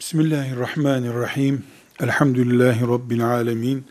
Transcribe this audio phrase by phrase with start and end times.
[0.00, 1.64] Bismillahirrahmanirrahim.
[2.00, 3.84] Elhamdülillahi Rabbil alemin.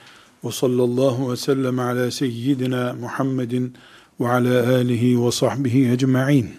[0.43, 3.73] Ve sallallahu ve sellem ala seyyidina Muhammedin
[4.19, 6.49] ve ala alihi ve sahbihi ecma'in.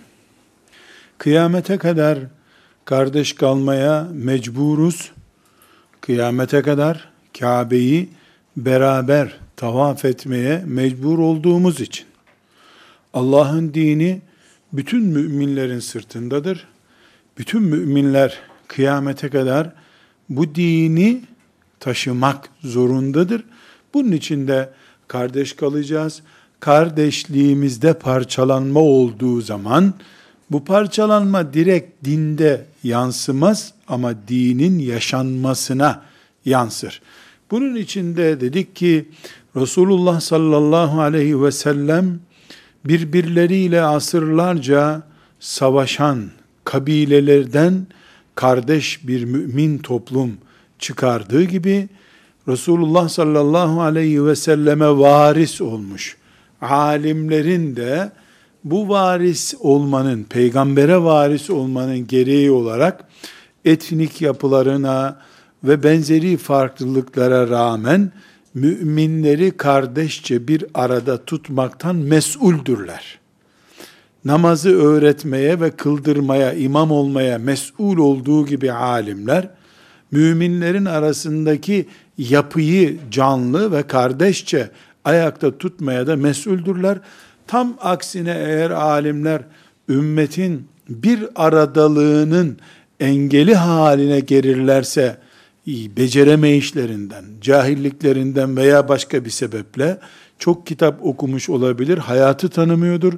[1.19, 2.19] Kıyamete kadar
[2.85, 5.13] kardeş kalmaya mecburuz.
[6.01, 7.09] Kıyamete kadar
[7.39, 8.09] Kabe'yi
[8.57, 12.07] beraber tavaf etmeye mecbur olduğumuz için.
[13.15, 14.21] Allah'ın dini
[14.73, 16.67] bütün müminlerin sırtındadır.
[17.39, 19.73] Bütün müminler kıyamete kadar
[20.29, 21.21] bu dini
[21.81, 23.45] taşımak zorundadır.
[23.95, 24.71] Bunun için de
[25.09, 26.23] kardeş kalacağız.
[26.61, 29.95] Kardeşliğimizde parçalanma olduğu zaman
[30.51, 36.03] bu parçalanma direkt dinde yansımaz ama dinin yaşanmasına
[36.45, 37.03] yansır.
[37.51, 39.09] Bunun için de dedik ki
[39.57, 42.21] Resulullah sallallahu aleyhi ve sellem
[42.85, 45.03] birbirleriyle asırlarca
[45.41, 46.31] savaşan
[46.65, 47.87] kabilelerden
[48.41, 50.33] kardeş bir mümin toplum
[50.79, 51.89] çıkardığı gibi
[52.49, 56.17] Resulullah sallallahu aleyhi ve selleme varis olmuş.
[56.61, 58.13] Alimlerin de
[58.65, 63.05] bu varis olmanın, peygambere varis olmanın gereği olarak
[63.65, 65.21] etnik yapılarına
[65.65, 68.13] ve benzeri farklılıklara rağmen
[68.55, 73.20] müminleri kardeşçe bir arada tutmaktan mesuldürler
[74.25, 79.49] namazı öğretmeye ve kıldırmaya, imam olmaya mesul olduğu gibi alimler,
[80.11, 81.87] müminlerin arasındaki
[82.19, 84.71] yapıyı canlı ve kardeşçe
[85.05, 86.99] ayakta tutmaya da mesuldürler.
[87.47, 89.43] Tam aksine eğer alimler
[89.89, 92.59] ümmetin bir aradalığının
[93.01, 95.17] engeli haline gelirlerse,
[95.67, 99.99] beceremeyişlerinden, cahilliklerinden veya başka bir sebeple
[100.39, 103.13] çok kitap okumuş olabilir, hayatı tanımıyordur,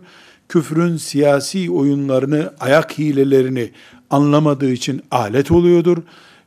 [0.49, 3.71] küfrün siyasi oyunlarını, ayak hilelerini
[4.11, 5.99] anlamadığı için alet oluyordur.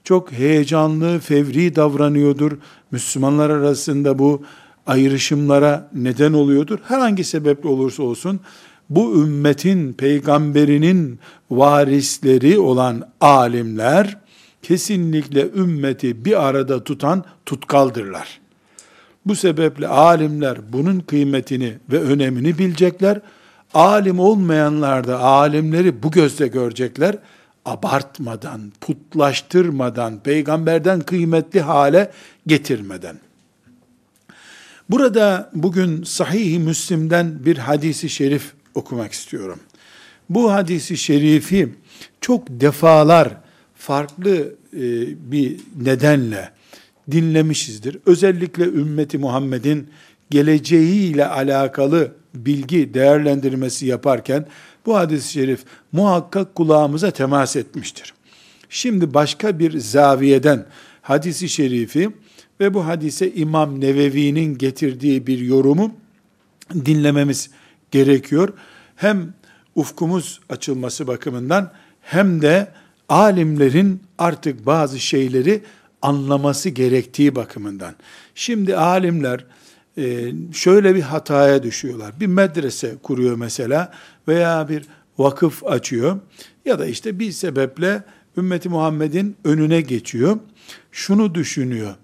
[0.03, 2.51] Çok heyecanlı, fevri davranıyordur.
[2.91, 4.43] Müslümanlar arasında bu
[4.87, 6.79] ayrışımlara neden oluyordur.
[6.83, 8.39] Herhangi sebeple olursa olsun
[8.89, 11.19] bu ümmetin peygamberinin
[11.51, 14.17] varisleri olan alimler
[14.61, 18.39] kesinlikle ümmeti bir arada tutan tutkaldırlar.
[19.25, 23.21] Bu sebeple alimler bunun kıymetini ve önemini bilecekler
[23.75, 27.17] alim olmayanlar da alimleri bu gözle görecekler.
[27.65, 32.11] Abartmadan, putlaştırmadan, peygamberden kıymetli hale
[32.47, 33.19] getirmeden.
[34.89, 39.59] Burada bugün Sahih-i Müslim'den bir hadisi şerif okumak istiyorum.
[40.29, 41.69] Bu hadisi şerifi
[42.21, 43.29] çok defalar
[43.75, 44.81] farklı e,
[45.31, 46.49] bir nedenle
[47.11, 47.97] dinlemişizdir.
[48.05, 49.89] Özellikle ümmeti Muhammed'in
[50.29, 54.47] geleceğiyle alakalı bilgi değerlendirmesi yaparken
[54.85, 58.13] bu hadis-i şerif muhakkak kulağımıza temas etmiştir.
[58.69, 60.65] Şimdi başka bir zaviyeden
[61.01, 62.09] hadisi şerifi
[62.59, 65.95] ve bu hadise İmam Nevevi'nin getirdiği bir yorumu
[66.73, 67.49] dinlememiz
[67.91, 68.53] gerekiyor.
[68.95, 69.33] Hem
[69.75, 72.67] ufkumuz açılması bakımından hem de
[73.09, 75.61] alimlerin artık bazı şeyleri
[76.01, 77.95] anlaması gerektiği bakımından.
[78.35, 79.45] Şimdi alimler
[80.53, 82.19] şöyle bir hataya düşüyorlar.
[82.19, 83.91] Bir medrese kuruyor mesela
[84.27, 84.85] veya bir
[85.17, 86.19] vakıf açıyor
[86.65, 88.03] ya da işte bir sebeple
[88.37, 90.37] ümmeti Muhammed'in önüne geçiyor.
[90.91, 91.95] Şunu düşünüyor.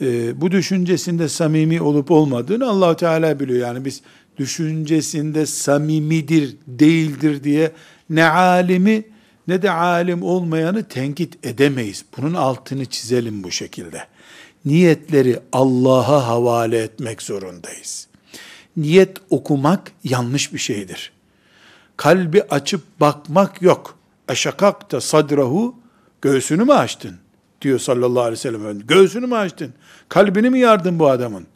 [0.00, 3.66] E, bu düşüncesinde samimi olup olmadığını allah Teala biliyor.
[3.66, 4.00] Yani biz
[4.36, 7.72] düşüncesinde samimidir, değildir diye
[8.10, 9.04] ne alimi
[9.48, 12.04] ne de alim olmayanı tenkit edemeyiz.
[12.16, 14.06] Bunun altını çizelim bu şekilde
[14.68, 18.08] niyetleri Allah'a havale etmek zorundayız.
[18.76, 21.12] Niyet okumak yanlış bir şeydir.
[21.96, 23.98] Kalbi açıp bakmak yok.
[24.28, 25.74] Eşakakta sadrahu
[26.22, 27.16] göğsünü mü açtın?
[27.62, 28.80] diyor sallallahu aleyhi ve sellem.
[28.80, 29.72] Göğsünü mü açtın?
[30.08, 31.46] Kalbini mi yardın bu adamın?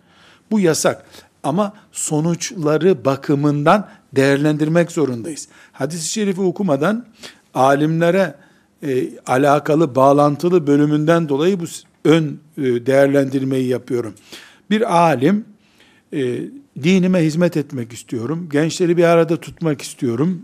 [0.50, 1.05] Bu yasak.
[1.43, 5.49] Ama sonuçları bakımından değerlendirmek zorundayız.
[5.73, 7.06] Hadis-i şerifi okumadan
[7.55, 8.35] alimlere
[8.82, 11.64] e, alakalı bağlantılı bölümünden dolayı bu
[12.04, 14.14] ön e, değerlendirmeyi yapıyorum.
[14.70, 15.44] Bir alim,
[16.12, 16.40] e,
[16.82, 20.43] dinime hizmet etmek istiyorum, gençleri bir arada tutmak istiyorum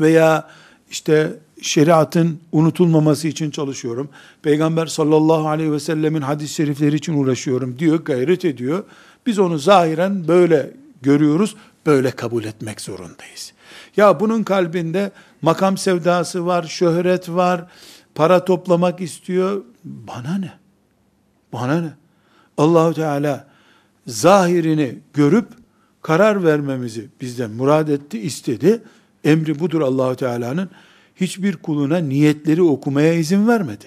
[0.00, 0.48] veya
[0.90, 1.32] işte
[1.62, 4.08] şeriatın unutulmaması için çalışıyorum.
[4.42, 8.84] Peygamber sallallahu aleyhi ve sellemin hadis-i şerifleri için uğraşıyorum diyor, gayret ediyor.
[9.26, 10.70] Biz onu zahiren böyle
[11.02, 11.56] görüyoruz,
[11.86, 13.52] böyle kabul etmek zorundayız.
[13.96, 15.12] Ya bunun kalbinde
[15.42, 17.66] makam sevdası var, şöhret var,
[18.14, 19.62] para toplamak istiyor.
[19.84, 20.59] Bana ne?
[21.52, 21.90] Bana ne?
[22.58, 23.46] Allahu Teala
[24.06, 25.48] zahirini görüp
[26.02, 28.82] karar vermemizi bizden murad etti, istedi.
[29.24, 30.70] Emri budur Allahu Teala'nın.
[31.16, 33.86] Hiçbir kuluna niyetleri okumaya izin vermedi.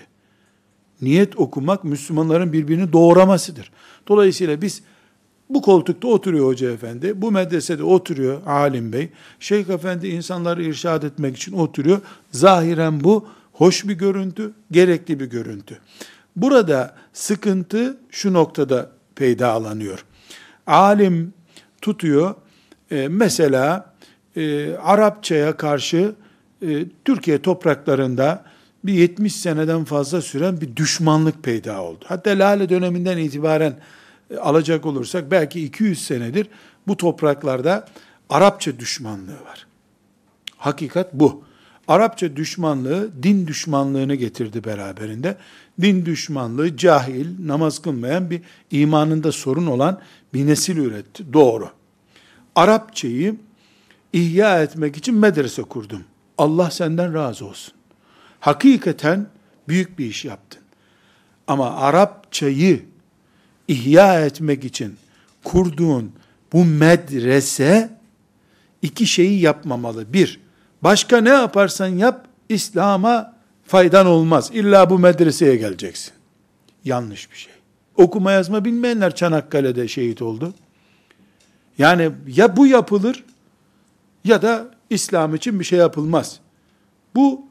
[1.02, 3.72] niyet okumak Müslümanların birbirini doğramasıdır.
[4.08, 4.82] Dolayısıyla biz
[5.50, 11.38] bu koltukta oturuyor hoca efendi, bu medresede oturuyor alim bey, şeyh efendi insanları irşad etmek
[11.38, 12.02] için oturuyor.
[12.32, 15.80] Zahiren bu hoş bir görüntü, gerekli bir görüntü.
[16.36, 20.06] Burada sıkıntı şu noktada peydalanıyor.
[20.68, 21.34] Alim
[21.82, 22.36] tutuyor,
[22.92, 23.94] e, mesela
[24.36, 26.16] e, Arapçaya karşı
[26.68, 28.44] e, Türkiye topraklarında
[28.84, 32.06] bir 70 seneden fazla süren bir düşmanlık peyda oldu.
[32.08, 33.80] Hatta Lale döneminden itibaren
[34.32, 36.48] e, alacak olursak belki 200 senedir
[36.88, 37.88] bu topraklarda
[38.30, 39.68] Arapça düşmanlığı var.
[40.58, 41.44] Hakikat bu.
[41.88, 45.38] Arapça düşmanlığı din düşmanlığını getirdi beraberinde.
[45.82, 48.42] Din düşmanlığı cahil, namaz kılmayan bir
[48.72, 50.02] imanında sorun olan
[50.34, 51.34] bir nesil üretti.
[51.34, 51.70] Doğru.
[52.56, 53.36] Arapçayı
[54.14, 56.04] ihya etmek için medrese kurdum.
[56.38, 57.74] Allah senden razı olsun.
[58.40, 59.28] Hakikaten
[59.68, 60.62] büyük bir iş yaptın.
[61.48, 62.86] Ama Arapçayı
[63.68, 64.96] ihya etmek için
[65.44, 66.12] kurduğun
[66.54, 67.98] bu medrese
[68.82, 70.14] iki şeyi yapmamalı.
[70.14, 70.40] Bir,
[70.84, 73.34] başka ne yaparsan yap, İslam'a
[73.66, 74.50] faydan olmaz.
[74.54, 76.14] İlla bu medreseye geleceksin.
[76.86, 77.54] Yanlış bir şey.
[77.98, 80.54] Okuma yazma bilmeyenler Çanakkale'de şehit oldu.
[81.78, 83.24] Yani ya bu yapılır
[84.26, 86.40] ya da İslam için bir şey yapılmaz.
[87.16, 87.42] Bu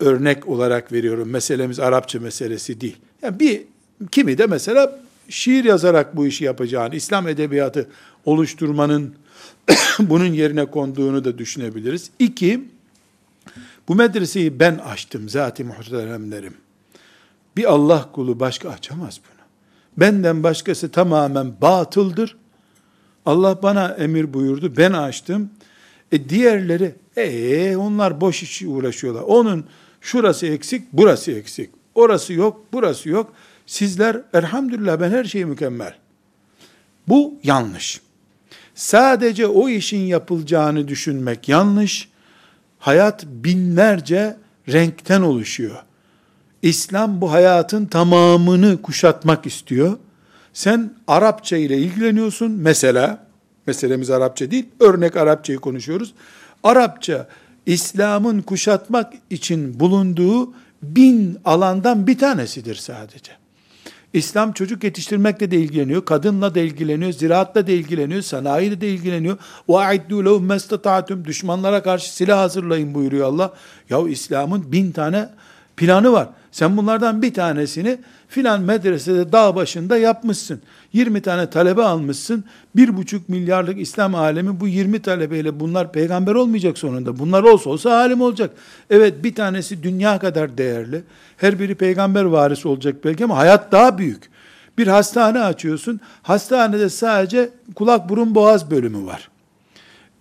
[0.00, 1.30] örnek olarak veriyorum.
[1.30, 2.96] Meselemiz Arapça meselesi değil.
[3.22, 3.62] Yani bir
[4.10, 7.88] kimi de mesela şiir yazarak bu işi yapacağını, İslam edebiyatı
[8.24, 9.14] oluşturmanın
[9.98, 12.10] bunun yerine konduğunu da düşünebiliriz.
[12.18, 12.64] İki,
[13.88, 16.54] bu medreseyi ben açtım zat-ı muhteremlerim.
[17.56, 19.42] Bir Allah kulu başka açamaz bunu.
[19.96, 22.36] Benden başkası tamamen batıldır.
[23.26, 25.50] Allah bana emir buyurdu, ben açtım.
[26.12, 29.22] E diğerleri, ee onlar boş iş uğraşıyorlar.
[29.22, 29.64] Onun
[30.00, 31.70] şurası eksik, burası eksik.
[31.94, 33.32] Orası yok, burası yok.
[33.66, 35.94] Sizler elhamdülillah ben her şeyi mükemmel.
[37.08, 38.00] Bu yanlış.
[38.74, 42.08] Sadece o işin yapılacağını düşünmek yanlış.
[42.78, 44.36] Hayat binlerce
[44.68, 45.76] renkten oluşuyor.
[46.62, 49.98] İslam bu hayatın tamamını kuşatmak istiyor.
[50.52, 53.26] Sen Arapça ile ilgileniyorsun mesela,
[53.66, 56.14] meselemiz Arapça değil, örnek Arapçayı konuşuyoruz.
[56.62, 57.28] Arapça,
[57.66, 60.52] İslam'ın kuşatmak için bulunduğu
[60.82, 63.41] bin alandan bir tanesidir sadece.
[64.13, 69.37] İslam çocuk yetiştirmekle de ilgileniyor, kadınla da ilgileniyor, ziraatla da ilgileniyor, sanayiyle de ilgileniyor.
[69.67, 73.53] وَاَعِدُّوا لَهُمْ مَسْتَطَعْتُمْ Düşmanlara karşı silah hazırlayın buyuruyor Allah.
[73.89, 75.29] Ya İslam'ın bin tane
[75.77, 76.29] planı var.
[76.51, 77.97] Sen bunlardan bir tanesini
[78.32, 80.60] filan medresede dağ başında yapmışsın.
[80.92, 82.44] 20 tane talebe almışsın.
[82.76, 87.18] Bir buçuk milyarlık İslam alemi bu 20 talebeyle bunlar peygamber olmayacak sonunda.
[87.18, 88.50] Bunlar olsa olsa alim olacak.
[88.90, 91.02] Evet bir tanesi dünya kadar değerli.
[91.36, 94.30] Her biri peygamber varisi olacak belki ama hayat daha büyük.
[94.78, 96.00] Bir hastane açıyorsun.
[96.22, 99.31] Hastanede sadece kulak burun boğaz bölümü var.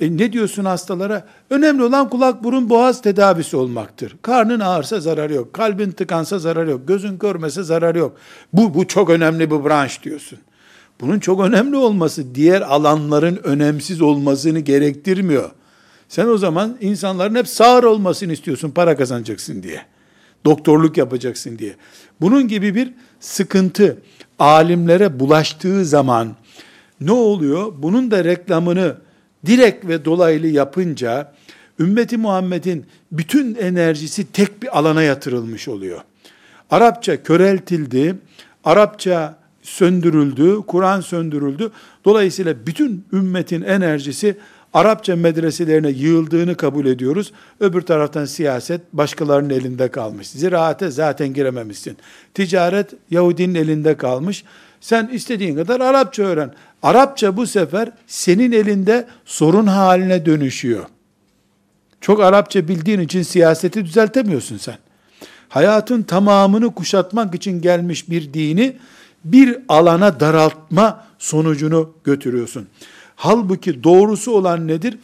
[0.02, 1.26] E ne diyorsun hastalara?
[1.50, 4.16] Önemli olan kulak burun boğaz tedavisi olmaktır.
[4.22, 5.54] Karnın ağırsa zararı yok.
[5.54, 6.88] Kalbin tıkansa zararı yok.
[6.88, 8.18] Gözün görmese zararı yok.
[8.54, 10.40] Bu, bu çok önemli bir branş diyorsun.
[11.02, 15.50] Bunun çok önemli olması diğer alanların önemsiz olmasını gerektirmiyor.
[16.10, 19.82] Sen o zaman insanların hep sağır olmasını istiyorsun para kazanacaksın diye.
[20.46, 21.76] Doktorluk yapacaksın diye.
[22.22, 23.98] Bunun gibi bir sıkıntı
[24.40, 26.36] alimlere bulaştığı zaman
[27.02, 27.74] ne oluyor?
[27.78, 28.96] Bunun da reklamını
[29.46, 31.34] direkt ve dolaylı yapınca
[31.80, 36.02] ümmeti Muhammed'in bütün enerjisi tek bir alana yatırılmış oluyor.
[36.70, 38.16] Arapça köreltildi,
[38.64, 41.72] Arapça söndürüldü, Kur'an söndürüldü.
[42.06, 44.38] Dolayısıyla bütün ümmetin enerjisi
[44.74, 47.34] Arapça medreselerine yığıldığını kabul ediyoruz.
[47.60, 50.28] Öbür taraftan siyaset başkalarının elinde kalmış.
[50.28, 51.98] Ziraate zaten girememişsin.
[52.34, 54.44] Ticaret Yahudinin elinde kalmış.
[54.82, 56.54] Sen istediğin kadar Arapça öğren.
[56.84, 60.86] Arapça bu sefer senin elinde sorun haline dönüşüyor.
[62.02, 64.78] Çok Arapça bildiğin için siyaseti düzeltemiyorsun sen.
[65.50, 68.78] Hayatın tamamını kuşatmak için gelmiş bir dini
[69.26, 72.68] bir alana daraltma sonucunu götürüyorsun.
[73.16, 74.98] Halbuki doğrusu olan nedir?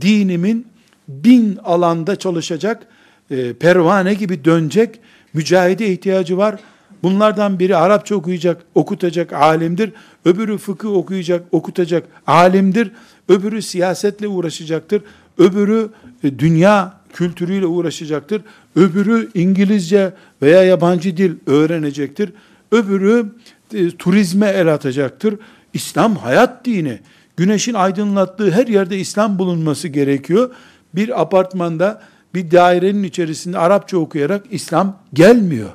[0.00, 0.66] Dinimin
[1.08, 2.86] bin alanda çalışacak,
[3.30, 5.00] e, pervane gibi dönecek,
[5.32, 6.60] mücahide ihtiyacı var.
[7.02, 9.92] Bunlardan biri Arapça okuyacak, okutacak alimdir.
[10.24, 12.90] Öbürü fıkıh okuyacak, okutacak alimdir.
[13.28, 15.02] Öbürü siyasetle uğraşacaktır.
[15.38, 15.88] Öbürü
[16.24, 18.42] e, dünya kültürüyle uğraşacaktır.
[18.76, 20.12] Öbürü İngilizce
[20.42, 22.32] veya yabancı dil öğrenecektir.
[22.72, 23.26] Öbürü
[23.74, 25.34] e, turizme el atacaktır.
[25.74, 26.98] İslam hayat dini.
[27.36, 30.50] Güneşin aydınlattığı her yerde İslam bulunması gerekiyor.
[30.94, 32.02] Bir apartmanda,
[32.34, 35.70] bir dairenin içerisinde Arapça okuyarak İslam gelmiyor.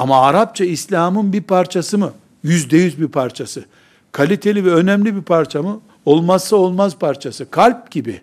[0.00, 2.12] Ama Arapça İslam'ın bir parçası mı?
[2.42, 3.64] Yüzde yüz bir parçası.
[4.12, 5.80] Kaliteli ve önemli bir parça mı?
[6.04, 7.50] Olmazsa olmaz parçası.
[7.50, 8.20] Kalp gibi.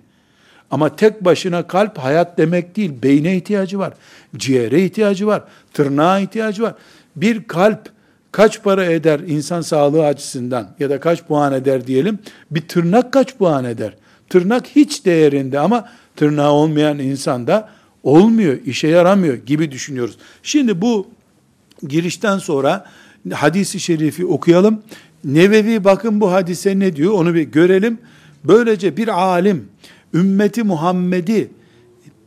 [0.72, 2.94] Ama tek başına kalp hayat demek değil.
[3.04, 3.94] Beyne ihtiyacı var.
[4.36, 5.44] Ciğere ihtiyacı var.
[5.74, 6.74] Tırnağa ihtiyacı var.
[7.16, 7.90] Bir kalp
[8.32, 12.20] kaç para eder insan sağlığı açısından ya da kaç puan eder diyelim.
[12.52, 13.94] Bir tırnak kaç puan eder?
[14.30, 17.70] Tırnak hiç değerinde ama tırnağı olmayan insanda
[18.04, 20.18] olmuyor, işe yaramıyor gibi düşünüyoruz.
[20.44, 21.17] Şimdi bu
[21.88, 22.86] girişten sonra
[23.34, 24.84] hadisi şerifi okuyalım.
[25.24, 27.98] Nevevi bakın bu hadise ne diyor onu bir görelim.
[28.44, 29.70] Böylece bir alim
[30.14, 31.52] ümmeti Muhammed'i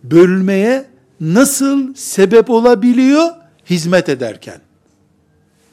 [0.04, 0.86] bölmeye
[1.20, 3.28] nasıl sebep olabiliyor
[3.70, 4.60] hizmet ederken?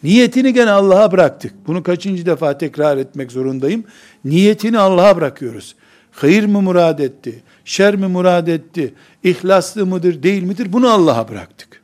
[0.04, 1.54] Niyetini gene Allah'a bıraktık.
[1.68, 3.84] Bunu kaçıncı defa tekrar etmek zorundayım.
[4.26, 5.76] Niyetini Allah'a bırakıyoruz.
[6.12, 7.44] Hayır mı murad etti?
[7.66, 8.94] Şer mi murad etti?
[9.24, 10.74] İhlaslı mıdır, değil midir?
[10.74, 11.82] Bunu Allah'a bıraktık.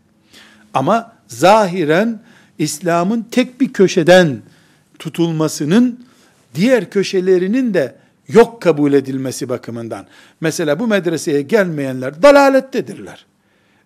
[0.73, 2.19] Ama zahiren
[2.57, 4.41] İslam'ın tek bir köşeden
[4.99, 6.05] tutulmasının
[6.55, 7.95] diğer köşelerinin de
[8.27, 10.05] yok kabul edilmesi bakımından.
[10.41, 13.25] Mesela bu medreseye gelmeyenler dalalettedirler.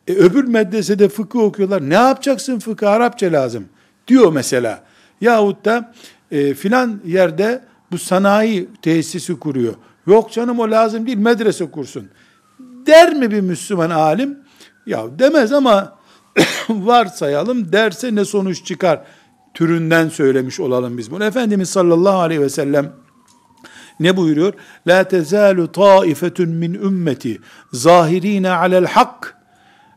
[0.08, 1.90] E, öbür medresede fıkıh okuyorlar.
[1.90, 2.90] Ne yapacaksın fıkıh?
[2.90, 3.66] Arapça lazım.
[4.08, 4.84] Diyor mesela.
[5.22, 5.94] Yahut da
[6.32, 7.62] e, filan yerde
[7.92, 9.74] bu sanayi tesisi kuruyor.
[10.08, 12.10] Yok canım o lazım değil medrese kursun.
[12.60, 14.40] Der mi bir Müslüman alim?
[14.86, 15.97] Ya demez ama
[16.70, 19.02] varsayalım derse ne sonuç çıkar
[19.54, 21.24] türünden söylemiş olalım biz bunu.
[21.24, 22.94] Efendimiz sallallahu aleyhi ve sellem
[24.00, 24.54] ne buyuruyor?
[24.88, 27.42] La tezalu taifetun min ümmeti
[27.74, 29.38] zahirina alel hak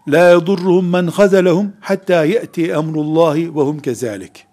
[0.08, 4.46] la yadurruhum men khazalahum hatta yeti emrullahi ve hum kezalik.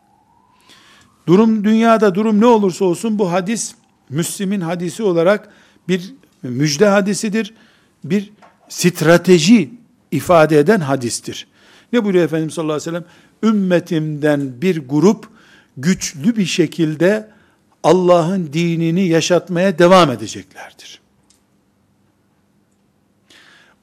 [1.28, 3.76] Durum dünyada durum ne olursa olsun bu hadis
[4.10, 5.50] Müslim'in hadisi olarak
[5.88, 6.14] bir
[6.44, 7.54] müjde hadisidir.
[8.04, 8.34] Bir
[8.70, 9.70] strateji
[10.12, 11.48] ifade eden hadistir.
[11.94, 13.06] Ne buyuruyor Efendimiz sallallahu aleyhi ve sellem?
[13.44, 15.28] Ümmetimden bir grup
[15.78, 17.30] güçlü bir şekilde
[17.84, 21.02] Allah'ın dinini yaşatmaya devam edeceklerdir.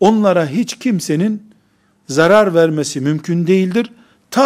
[0.00, 1.42] Onlara hiç kimsenin
[2.08, 3.92] zarar vermesi mümkün değildir.
[4.30, 4.42] Ta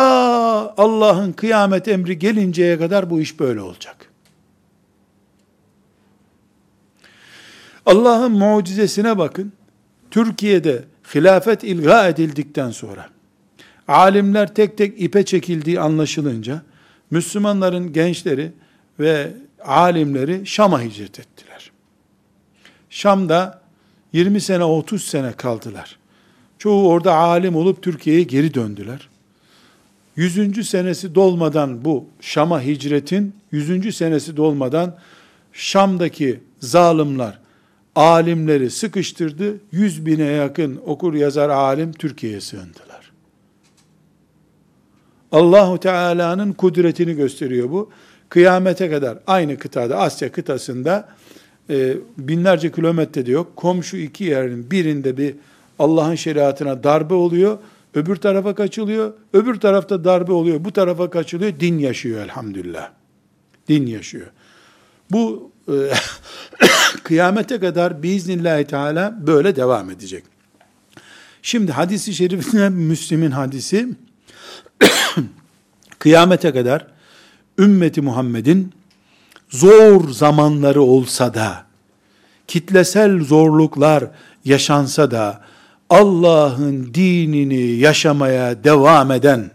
[0.76, 4.10] Allah'ın kıyamet emri gelinceye kadar bu iş böyle olacak.
[7.86, 9.52] Allah'ın mucizesine bakın.
[10.10, 10.84] Türkiye'de
[11.14, 13.17] hilafet ilga edildikten sonra
[13.88, 16.62] alimler tek tek ipe çekildiği anlaşılınca
[17.11, 18.52] Müslümanların gençleri
[19.00, 19.33] ve
[19.64, 21.71] alimleri Şam'a hicret ettiler.
[22.90, 23.62] Şam'da
[24.12, 25.99] 20 sene 30 sene kaldılar.
[26.59, 29.09] Çoğu orada alim olup Türkiye'ye geri döndüler.
[30.16, 30.68] 100.
[30.68, 33.97] senesi dolmadan bu Şam'a hicretin 100.
[33.97, 34.97] senesi dolmadan
[35.52, 37.38] Şam'daki zalimler
[37.97, 39.57] alimleri sıkıştırdı.
[39.73, 42.88] 100 bine yakın okur yazar alim Türkiye'ye sığındılar.
[45.32, 47.90] Allahu Teala'nın kudretini gösteriyor bu.
[48.28, 51.08] Kıyamete kadar aynı kıtada Asya kıtasında
[51.70, 53.56] e, binlerce kilometrede yok.
[53.56, 55.35] Komşu iki yerin birinde bir
[55.78, 57.58] Allah'ın şeriatına darbe oluyor.
[57.94, 59.12] Öbür tarafa kaçılıyor.
[59.32, 60.64] Öbür tarafta darbe oluyor.
[60.64, 61.61] Bu tarafa kaçılıyor.
[61.61, 62.90] Din yaşıyor elhamdülillah.
[63.68, 64.26] Din yaşıyor.
[65.11, 65.75] Bu e,
[67.04, 70.25] kıyamete kadar biiznillahü teala böyle devam edecek.
[71.42, 73.88] Şimdi hadisi şerifine Müslim'in hadisi
[75.99, 76.87] kıyamete kadar
[77.58, 78.73] ümmeti Muhammed'in
[79.50, 81.64] zor zamanları olsa da,
[82.47, 84.04] kitlesel zorluklar
[84.44, 85.40] yaşansa da,
[85.90, 89.50] Allah'ın dinini yaşamaya devam eden,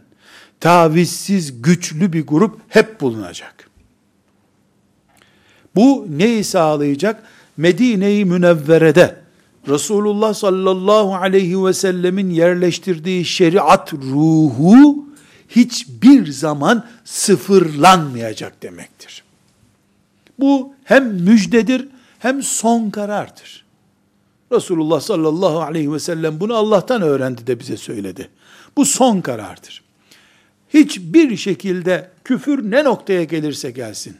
[0.59, 3.69] tavizsiz güçlü bir grup hep bulunacak.
[5.75, 7.23] Bu neyi sağlayacak?
[7.57, 9.23] Medine-i Münevvere'de
[9.67, 15.05] Resulullah sallallahu aleyhi ve sellemin yerleştirdiği şeriat ruhu
[15.49, 19.23] hiçbir zaman sıfırlanmayacak demektir.
[20.39, 21.87] Bu hem müjdedir
[22.19, 23.63] hem son karardır.
[24.51, 28.29] Resulullah sallallahu aleyhi ve sellem bunu Allah'tan öğrendi de bize söyledi.
[28.77, 29.83] Bu son karardır.
[30.73, 34.17] Hiçbir şekilde küfür ne noktaya gelirse gelsin.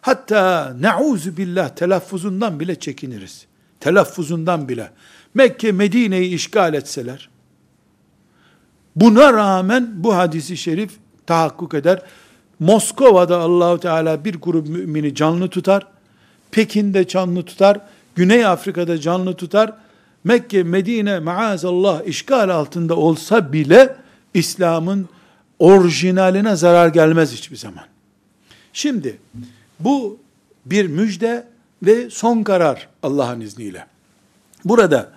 [0.00, 3.46] Hatta nauzu billah telaffuzundan bile çekiniriz.
[3.80, 4.90] Telaffuzundan bile.
[5.34, 7.28] Mekke Medine'yi işgal etseler,
[8.96, 10.90] Buna rağmen bu hadisi şerif
[11.26, 12.02] tahakkuk eder.
[12.60, 15.86] Moskova'da Allahu Teala bir grup mümini canlı tutar.
[16.50, 17.80] Pekin'de canlı tutar.
[18.14, 19.72] Güney Afrika'da canlı tutar.
[20.24, 23.96] Mekke, Medine maazallah işgal altında olsa bile
[24.34, 25.08] İslam'ın
[25.58, 27.84] orijinaline zarar gelmez hiçbir zaman.
[28.72, 29.18] Şimdi
[29.80, 30.18] bu
[30.66, 31.46] bir müjde
[31.82, 33.86] ve son karar Allah'ın izniyle.
[34.64, 35.10] Burada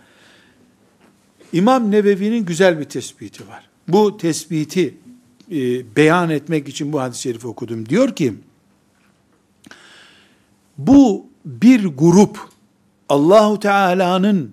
[1.54, 3.67] İmam Nevevi'nin güzel bir tespiti var.
[3.88, 4.98] Bu tespiti
[5.52, 7.90] e, beyan etmek için bu hadis-i şerifi okudum.
[7.90, 8.34] Diyor ki,
[10.78, 12.40] bu bir grup
[13.10, 14.52] Allahu Teala'nın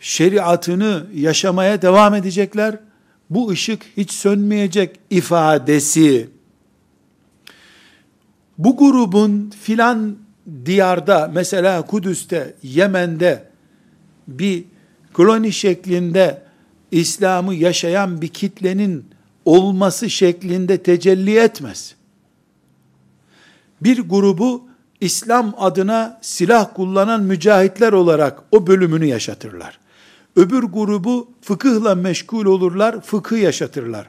[0.00, 2.78] şeriatını yaşamaya devam edecekler.
[3.30, 6.28] Bu ışık hiç sönmeyecek ifadesi.
[8.58, 10.16] Bu grubun filan
[10.66, 13.48] diyarda mesela Kudüs'te, Yemen'de
[14.28, 14.64] bir
[15.12, 16.42] koloni şeklinde
[16.92, 19.06] İslam'ı yaşayan bir kitlenin
[19.44, 21.94] olması şeklinde tecelli etmez.
[23.80, 24.64] Bir grubu
[25.00, 29.81] İslam adına silah kullanan mücahitler olarak o bölümünü yaşatırlar.
[30.36, 34.06] Öbür grubu fıkıhla meşgul olurlar, fıkıh yaşatırlar.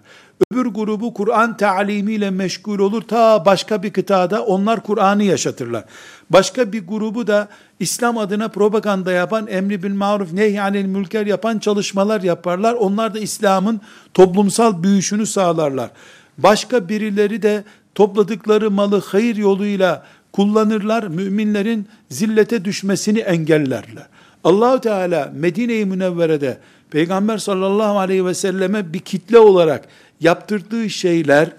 [0.51, 3.01] Öbür grubu Kur'an talimiyle meşgul olur.
[3.01, 5.83] Ta başka bir kıtada onlar Kur'an'ı yaşatırlar.
[6.29, 7.47] Başka bir grubu da
[7.79, 12.73] İslam adına propaganda yapan, emri bil maruf, nehyanil mülker yapan çalışmalar yaparlar.
[12.73, 13.81] Onlar da İslam'ın
[14.13, 15.89] toplumsal büyüşünü sağlarlar.
[16.37, 17.63] Başka birileri de
[17.95, 21.03] topladıkları malı hayır yoluyla kullanırlar.
[21.03, 24.07] Müminlerin zillete düşmesini engellerler.
[24.43, 26.57] Allahu Teala Medine-i Münevvere'de
[26.91, 29.88] Peygamber sallallahu aleyhi ve selleme bir kitle olarak
[30.19, 31.51] yaptırdığı şeyler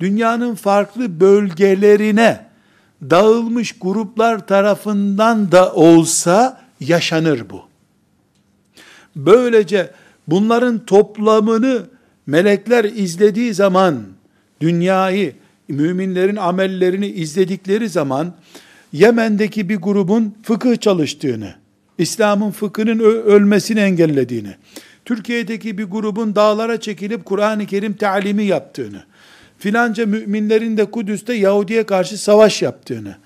[0.00, 2.46] dünyanın farklı bölgelerine
[3.10, 7.62] dağılmış gruplar tarafından da olsa yaşanır bu.
[9.16, 9.90] Böylece
[10.28, 11.82] bunların toplamını
[12.26, 14.02] melekler izlediği zaman
[14.60, 15.34] dünyayı,
[15.68, 18.32] müminlerin amellerini izledikleri zaman
[18.92, 21.54] Yemen'deki bir grubun fıkıh çalıştığını,
[21.98, 24.54] İslam'ın fıkhının ölmesini engellediğini,
[25.04, 29.04] Türkiye'deki bir grubun dağlara çekilip Kur'an-ı Kerim talimi yaptığını,
[29.58, 33.16] filanca müminlerin de Kudüs'te Yahudi'ye karşı savaş yaptığını,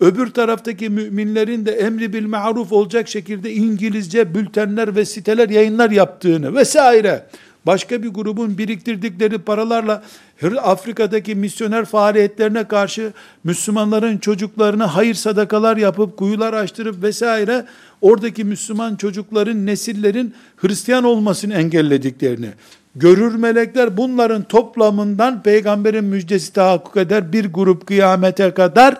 [0.00, 6.54] öbür taraftaki müminlerin de emri bil maruf olacak şekilde İngilizce bültenler ve siteler yayınlar yaptığını
[6.54, 7.26] vesaire,
[7.66, 10.02] başka bir grubun biriktirdikleri paralarla
[10.62, 13.12] Afrika'daki misyoner faaliyetlerine karşı
[13.44, 17.66] Müslümanların çocuklarına hayır sadakalar yapıp kuyular açtırıp vesaire
[18.00, 22.48] oradaki Müslüman çocukların, nesillerin Hristiyan olmasını engellediklerini
[22.96, 28.96] görür melekler bunların toplamından peygamberin müjdesi tahakkuk eder bir grup kıyamete kadar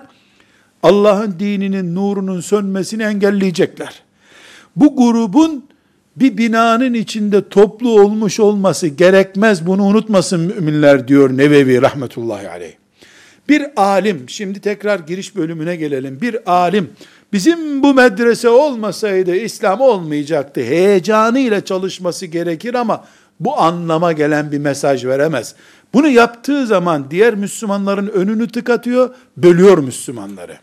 [0.83, 4.03] Allah'ın dininin nurunun sönmesini engelleyecekler.
[4.77, 5.66] Bu grubun
[6.17, 12.73] bir binanın içinde toplu olmuş olması gerekmez bunu unutmasın müminler diyor Nevevi rahmetullahi aleyh.
[13.49, 16.21] Bir alim, şimdi tekrar giriş bölümüne gelelim.
[16.21, 16.91] Bir alim,
[17.33, 20.61] bizim bu medrese olmasaydı İslam olmayacaktı.
[20.61, 23.05] Heyecanıyla çalışması gerekir ama
[23.41, 25.55] bu anlama gelen bir mesaj veremez.
[25.95, 30.59] Bunu yaptığı zaman diğer Müslümanların önünü tıkatıyor, bölüyor Müslümanları.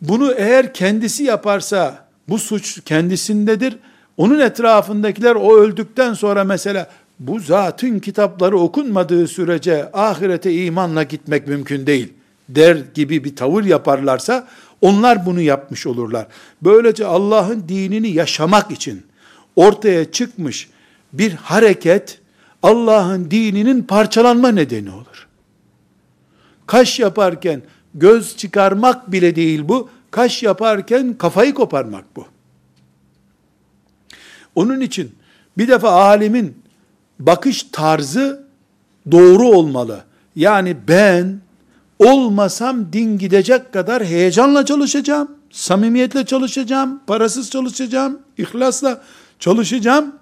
[0.00, 3.76] Bunu eğer kendisi yaparsa bu suç kendisindedir.
[4.16, 11.86] Onun etrafındakiler o öldükten sonra mesela bu zatın kitapları okunmadığı sürece ahirete imanla gitmek mümkün
[11.86, 12.12] değil
[12.48, 14.48] der gibi bir tavır yaparlarsa
[14.80, 16.26] onlar bunu yapmış olurlar.
[16.62, 19.02] Böylece Allah'ın dinini yaşamak için
[19.56, 20.68] ortaya çıkmış
[21.12, 22.18] bir hareket
[22.62, 25.28] Allah'ın dininin parçalanma nedeni olur.
[26.66, 27.62] Kaş yaparken
[27.94, 29.88] göz çıkarmak bile değil bu.
[30.14, 32.26] Kaş yaparken kafayı koparmak bu.
[34.54, 35.14] Onun için
[35.58, 36.62] bir defa alimin
[37.18, 38.46] bakış tarzı
[39.10, 40.04] doğru olmalı.
[40.36, 41.40] Yani ben
[41.98, 49.02] olmasam din gidecek kadar heyecanla çalışacağım, samimiyetle çalışacağım, parasız çalışacağım, ihlasla
[49.38, 50.14] çalışacağım.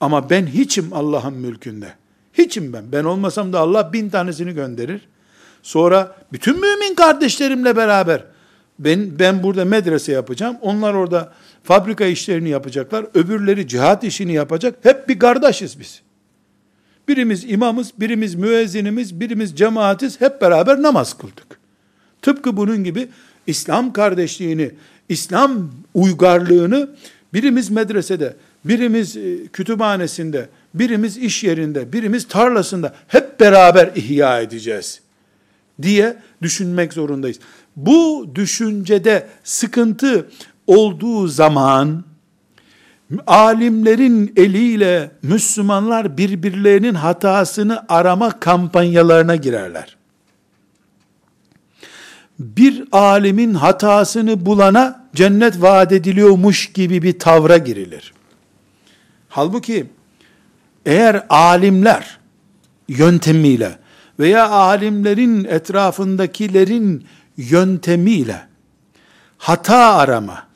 [0.00, 1.94] Ama ben hiçim Allah'ın mülkünde.
[2.38, 2.92] Hiçim ben.
[2.92, 5.08] Ben olmasam da Allah bin tanesini gönderir.
[5.62, 8.35] Sonra bütün mümin kardeşlerimle beraber
[8.78, 10.56] ben, ben burada medrese yapacağım.
[10.60, 11.32] Onlar orada
[11.64, 13.06] fabrika işlerini yapacaklar.
[13.14, 14.74] Öbürleri cihat işini yapacak.
[14.82, 16.02] Hep bir kardeşiz biz.
[17.08, 20.20] Birimiz imamız, birimiz müezzinimiz, birimiz cemaatiz.
[20.20, 21.58] Hep beraber namaz kıldık.
[22.22, 23.08] Tıpkı bunun gibi
[23.46, 24.70] İslam kardeşliğini,
[25.08, 26.88] İslam uygarlığını
[27.34, 35.00] birimiz medresede, birimiz e, kütüphanesinde, birimiz iş yerinde, birimiz tarlasında hep beraber ihya edeceğiz
[35.82, 37.38] diye düşünmek zorundayız.
[37.76, 40.30] Bu düşüncede sıkıntı
[40.66, 42.04] olduğu zaman
[43.26, 49.96] alimlerin eliyle Müslümanlar birbirlerinin hatasını arama kampanyalarına girerler.
[52.38, 58.12] Bir alimin hatasını bulana cennet vaat ediliyormuş gibi bir tavra girilir.
[59.28, 59.86] Halbuki
[60.86, 62.18] eğer alimler
[62.88, 63.78] yöntemiyle
[64.18, 67.04] veya alimlerin etrafındakilerin
[67.36, 68.46] yöntemiyle
[69.38, 70.46] hata arama,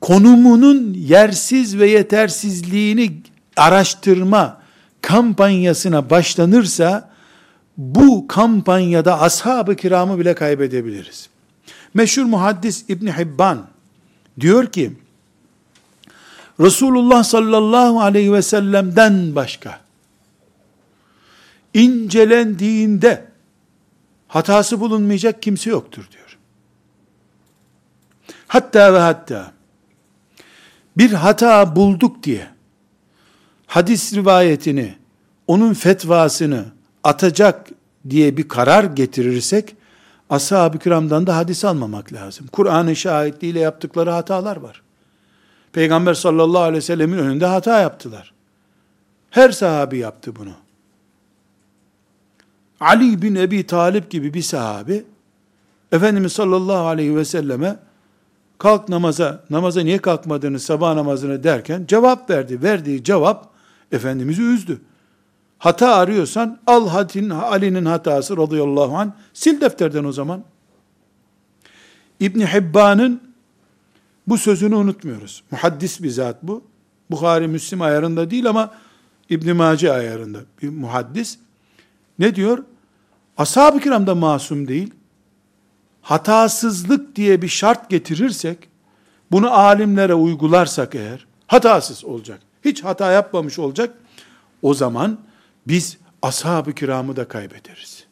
[0.00, 3.22] konumunun yersiz ve yetersizliğini
[3.56, 4.60] araştırma
[5.00, 7.10] kampanyasına başlanırsa
[7.76, 11.28] bu kampanyada ashab-ı kiramı bile kaybedebiliriz.
[11.94, 13.66] Meşhur muhaddis İbn Hibban
[14.40, 14.92] diyor ki
[16.60, 19.80] Resulullah sallallahu aleyhi ve sellem'den başka
[21.74, 23.33] incelendiğinde
[24.34, 26.38] hatası bulunmayacak kimse yoktur diyor.
[28.48, 29.52] Hatta ve hatta
[30.96, 32.48] bir hata bulduk diye
[33.66, 34.94] hadis rivayetini,
[35.46, 36.64] onun fetvasını
[37.04, 37.70] atacak
[38.10, 39.76] diye bir karar getirirsek,
[40.30, 42.46] ashab-ı kiramdan da hadis almamak lazım.
[42.46, 44.82] Kur'an'ın şahitliğiyle yaptıkları hatalar var.
[45.72, 48.34] Peygamber sallallahu aleyhi ve sellemin önünde hata yaptılar.
[49.30, 50.63] Her sahabi yaptı bunu.
[52.84, 55.04] Ali bin Ebi Talip gibi bir sahabi,
[55.92, 57.76] Efendimiz sallallahu aleyhi ve selleme
[58.58, 62.62] kalk namaza, namaza niye kalkmadınız sabah namazını derken cevap verdi.
[62.62, 63.50] Verdiği cevap
[63.92, 64.80] Efendimiz'i üzdü.
[65.58, 70.44] Hata arıyorsan al hadin, Ali'nin hatası radıyallahu anh sil defterden o zaman.
[72.20, 73.20] İbn Hibban'ın
[74.26, 75.42] bu sözünü unutmuyoruz.
[75.50, 76.62] Muhaddis bir zat bu.
[77.10, 78.70] Bukhari Müslim ayarında değil ama
[79.30, 81.38] İbn Mace ayarında bir muhaddis.
[82.18, 82.64] Ne diyor?
[83.38, 84.94] Ashab-ı kiram da masum değil.
[86.02, 88.58] Hatasızlık diye bir şart getirirsek,
[89.32, 92.40] bunu alimlere uygularsak eğer, hatasız olacak.
[92.64, 93.94] Hiç hata yapmamış olacak.
[94.62, 95.18] O zaman
[95.66, 98.04] biz ashab-ı kiramı da kaybederiz.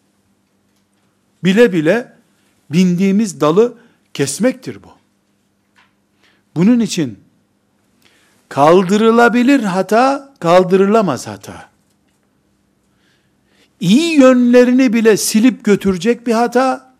[1.44, 2.12] Bile bile
[2.70, 3.74] bindiğimiz dalı
[4.14, 4.88] kesmektir bu.
[6.56, 7.18] Bunun için
[8.48, 11.71] kaldırılabilir hata, kaldırılamaz hata.
[13.82, 16.94] İyi yönlerini bile silip götürecek bir hata,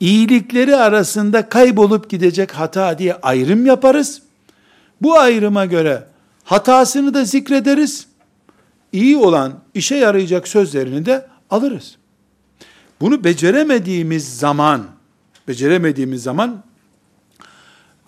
[0.00, 4.22] iyilikleri arasında kaybolup gidecek hata diye ayrım yaparız.
[5.02, 6.04] Bu ayrıma göre
[6.44, 8.06] hatasını da zikrederiz.
[8.92, 11.96] İyi olan, işe yarayacak sözlerini de alırız.
[13.00, 14.86] Bunu beceremediğimiz zaman,
[15.48, 16.62] beceremediğimiz zaman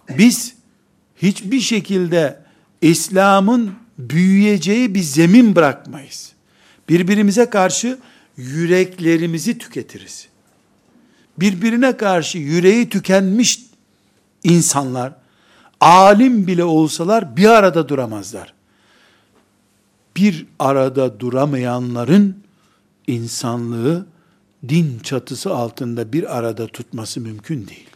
[0.08, 0.54] biz
[1.16, 2.40] hiçbir şekilde
[2.80, 6.29] İslam'ın büyüyeceği bir zemin bırakmayız.
[6.90, 7.98] Birbirimize karşı
[8.36, 10.28] yüreklerimizi tüketiriz.
[11.40, 13.60] Birbirine karşı yüreği tükenmiş
[14.44, 15.12] insanlar,
[15.80, 18.54] alim bile olsalar bir arada duramazlar.
[20.16, 22.36] Bir arada duramayanların
[23.06, 24.06] insanlığı
[24.68, 27.90] din çatısı altında bir arada tutması mümkün değil.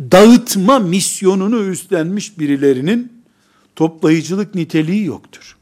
[0.00, 3.22] Dağıtma misyonunu üstlenmiş birilerinin
[3.76, 5.59] toplayıcılık niteliği yoktur.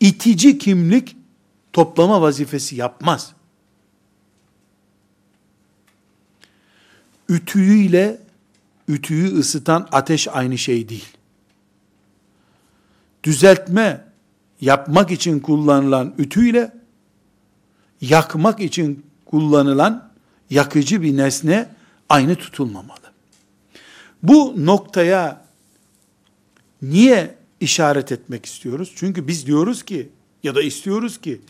[0.00, 1.16] İtici kimlik
[1.72, 3.32] toplama vazifesi yapmaz.
[7.28, 8.20] Ütüyle
[8.88, 11.08] ütüyü ısıtan ateş aynı şey değil.
[13.24, 14.04] Düzeltme
[14.60, 16.72] yapmak için kullanılan ütüyle
[18.00, 20.10] yakmak için kullanılan
[20.50, 21.68] yakıcı bir nesne
[22.08, 23.12] aynı tutulmamalı.
[24.22, 25.44] Bu noktaya
[26.82, 28.92] niye işaret etmek istiyoruz?
[28.96, 30.08] Çünkü biz diyoruz ki
[30.42, 31.40] ya da istiyoruz ki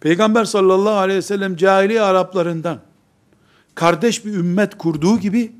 [0.00, 2.80] Peygamber sallallahu aleyhi ve sellem cahiliye Araplarından
[3.74, 5.52] kardeş bir ümmet kurduğu gibi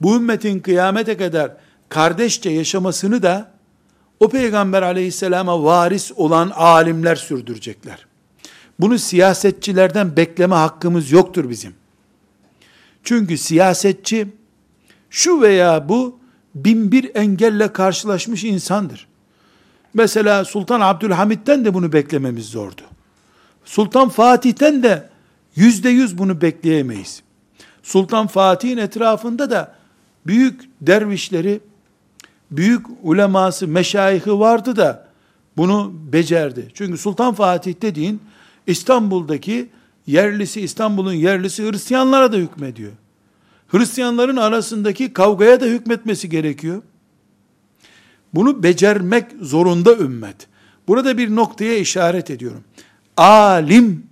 [0.00, 1.56] bu ümmetin kıyamete kadar
[1.88, 3.52] kardeşçe yaşamasını da
[4.20, 8.06] o peygamber aleyhisselama varis olan alimler sürdürecekler.
[8.80, 11.74] Bunu siyasetçilerden bekleme hakkımız yoktur bizim.
[13.02, 14.28] Çünkü siyasetçi
[15.10, 16.19] şu veya bu
[16.54, 19.06] bin bir engelle karşılaşmış insandır.
[19.94, 22.82] Mesela Sultan Abdülhamid'den de bunu beklememiz zordu.
[23.64, 25.08] Sultan Fatih'ten de
[25.54, 27.22] yüzde yüz bunu bekleyemeyiz.
[27.82, 29.74] Sultan Fatih'in etrafında da
[30.26, 31.60] büyük dervişleri,
[32.50, 35.06] büyük uleması, meşayihi vardı da
[35.56, 36.68] bunu becerdi.
[36.74, 38.22] Çünkü Sultan Fatih dediğin
[38.66, 39.68] İstanbul'daki
[40.06, 42.92] yerlisi, İstanbul'un yerlisi Hristiyanlara da hükmediyor.
[43.72, 46.82] Hristiyanların arasındaki kavgaya da hükmetmesi gerekiyor.
[48.34, 50.36] Bunu becermek zorunda ümmet.
[50.88, 52.64] Burada bir noktaya işaret ediyorum.
[53.16, 54.06] Alim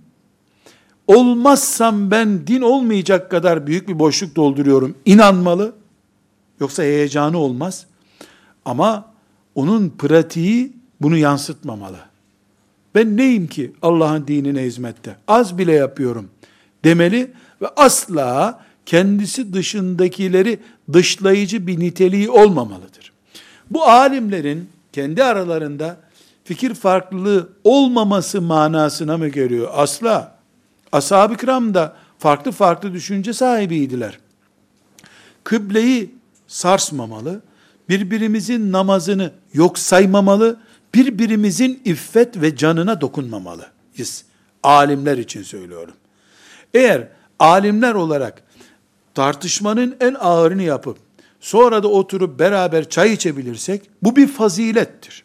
[1.07, 4.95] olmazsam ben din olmayacak kadar büyük bir boşluk dolduruyorum.
[5.05, 5.73] İnanmalı.
[6.59, 7.85] Yoksa heyecanı olmaz.
[8.65, 9.13] Ama
[9.55, 11.99] onun pratiği bunu yansıtmamalı.
[12.95, 15.15] Ben neyim ki Allah'ın dinine hizmette?
[15.27, 16.29] Az bile yapıyorum
[16.83, 20.59] demeli ve asla kendisi dışındakileri
[20.93, 23.11] dışlayıcı bir niteliği olmamalıdır.
[23.69, 25.97] Bu alimlerin kendi aralarında
[26.43, 29.69] fikir farklılığı olmaması manasına mı geliyor?
[29.73, 30.35] Asla.
[30.91, 34.19] Ashab-ı kiram da farklı farklı düşünce sahibiydiler.
[35.43, 36.15] Kıbleyi
[36.47, 37.41] sarsmamalı,
[37.89, 40.59] birbirimizin namazını yok saymamalı,
[40.95, 44.25] birbirimizin iffet ve canına dokunmamalıyız.
[44.63, 45.93] Alimler için söylüyorum.
[46.73, 47.07] Eğer
[47.39, 48.48] alimler olarak
[49.19, 50.97] tartışmanın en ağırını yapıp
[51.39, 55.23] sonra da oturup beraber çay içebilirsek bu bir fazilettir.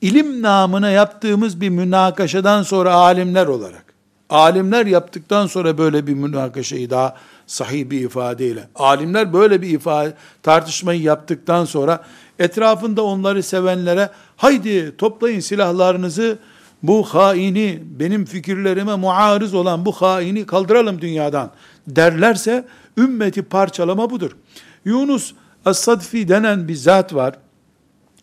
[0.00, 3.84] İlim namına yaptığımız bir münakaşadan sonra alimler olarak
[4.30, 11.02] alimler yaptıktan sonra böyle bir münakaşayı daha sahih bir ifadeyle alimler böyle bir ifade tartışmayı
[11.02, 12.04] yaptıktan sonra
[12.38, 16.38] etrafında onları sevenlere haydi toplayın silahlarınızı
[16.82, 21.50] bu haini benim fikirlerime muarız olan bu haini kaldıralım dünyadan
[21.86, 22.64] derlerse
[22.98, 24.30] ümmeti parçalama budur.
[24.84, 25.32] Yunus
[25.64, 27.34] As-Sadfi denen bir zat var.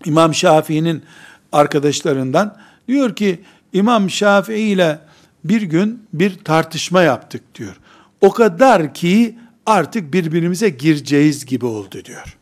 [0.06, 1.04] İmam Şafii'nin
[1.52, 3.42] arkadaşlarından diyor ki
[3.74, 5.00] İmam Şafii ile
[5.44, 7.80] bir gün bir tartışma yaptık diyor.
[8.22, 12.38] O kadar ki artık birbirimize gireceğiz gibi oldu diyor.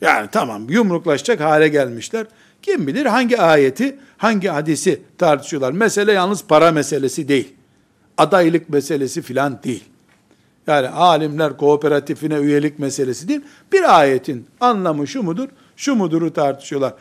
[0.00, 2.26] Yani tamam yumruklaşacak hale gelmişler.
[2.66, 5.72] Kim bilir hangi ayeti, hangi hadisi tartışıyorlar.
[5.72, 7.52] Mesele yalnız para meselesi değil.
[8.18, 9.84] Adaylık meselesi filan değil.
[10.66, 13.40] Yani alimler kooperatifine üyelik meselesi değil.
[13.72, 16.94] Bir ayetin anlamı şu mudur, şu muduru tartışıyorlar.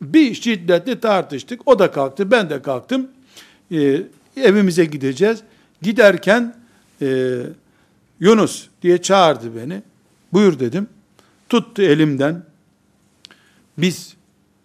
[0.00, 1.68] Bir şiddetli tartıştık.
[1.68, 3.08] O da kalktı, ben de kalktım.
[3.72, 4.02] Ee,
[4.36, 5.38] evimize gideceğiz.
[5.82, 6.56] Giderken
[7.02, 7.38] e,
[8.20, 9.82] Yunus diye çağırdı beni.
[10.32, 10.88] Buyur dedim.
[11.48, 12.42] Tuttu elimden.
[13.78, 14.17] Biz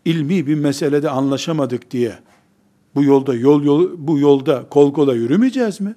[0.05, 2.19] ilmi bir meselede anlaşamadık diye
[2.95, 5.95] bu yolda yol, yol bu yolda kol kola yürümeyeceğiz mi?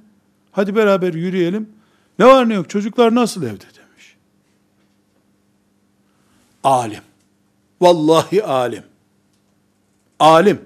[0.52, 1.68] Hadi beraber yürüyelim.
[2.18, 4.16] Ne var ne yok çocuklar nasıl evde demiş.
[6.64, 7.02] Alim.
[7.80, 8.82] Vallahi alim.
[10.20, 10.60] Alim.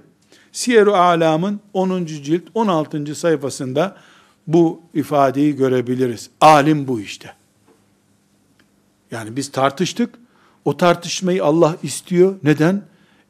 [0.53, 2.05] Siyer-i Alam'ın 10.
[2.07, 3.15] cilt 16.
[3.15, 3.97] sayfasında
[4.47, 6.31] bu ifadeyi görebiliriz.
[6.41, 7.35] Alim bu işte.
[9.11, 10.15] Yani biz tartıştık.
[10.65, 12.35] O tartışmayı Allah istiyor.
[12.43, 12.83] Neden?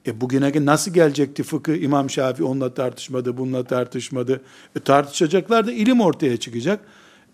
[0.06, 4.40] E bugüne nasıl gelecekti fıkıh İmam Şafii onunla tartışmadı, bununla tartışmadı.
[4.76, 6.80] E tartışacaklar da ilim ortaya çıkacak.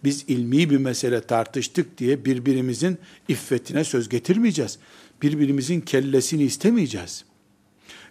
[0.04, 2.98] Biz ilmi bir mesele tartıştık diye birbirimizin
[3.28, 4.78] iffetine söz getirmeyeceğiz.
[5.22, 7.24] Birbirimizin kellesini istemeyeceğiz.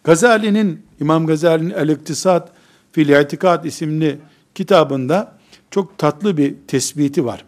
[0.04, 2.52] Gazali'nin, İmam Gazali'nin El-İktisat
[2.92, 4.20] fil İtikad isimli
[4.56, 5.38] kitabında
[5.72, 7.46] çok tatlı bir tespiti var.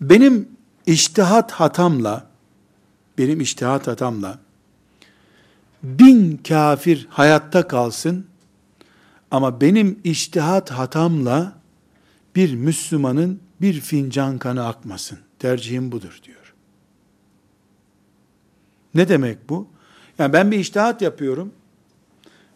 [0.00, 0.48] Benim
[0.86, 2.26] iştihat hatamla,
[3.18, 4.38] benim iştihat hatamla,
[5.82, 8.26] bin kafir hayatta kalsın,
[9.30, 11.58] ama benim iştihat hatamla,
[12.36, 15.18] bir Müslümanın bir fincan kanı akmasın.
[15.38, 16.54] Tercihim budur diyor.
[18.94, 19.68] Ne demek bu?
[20.18, 21.52] Yani ben bir iştihat yapıyorum.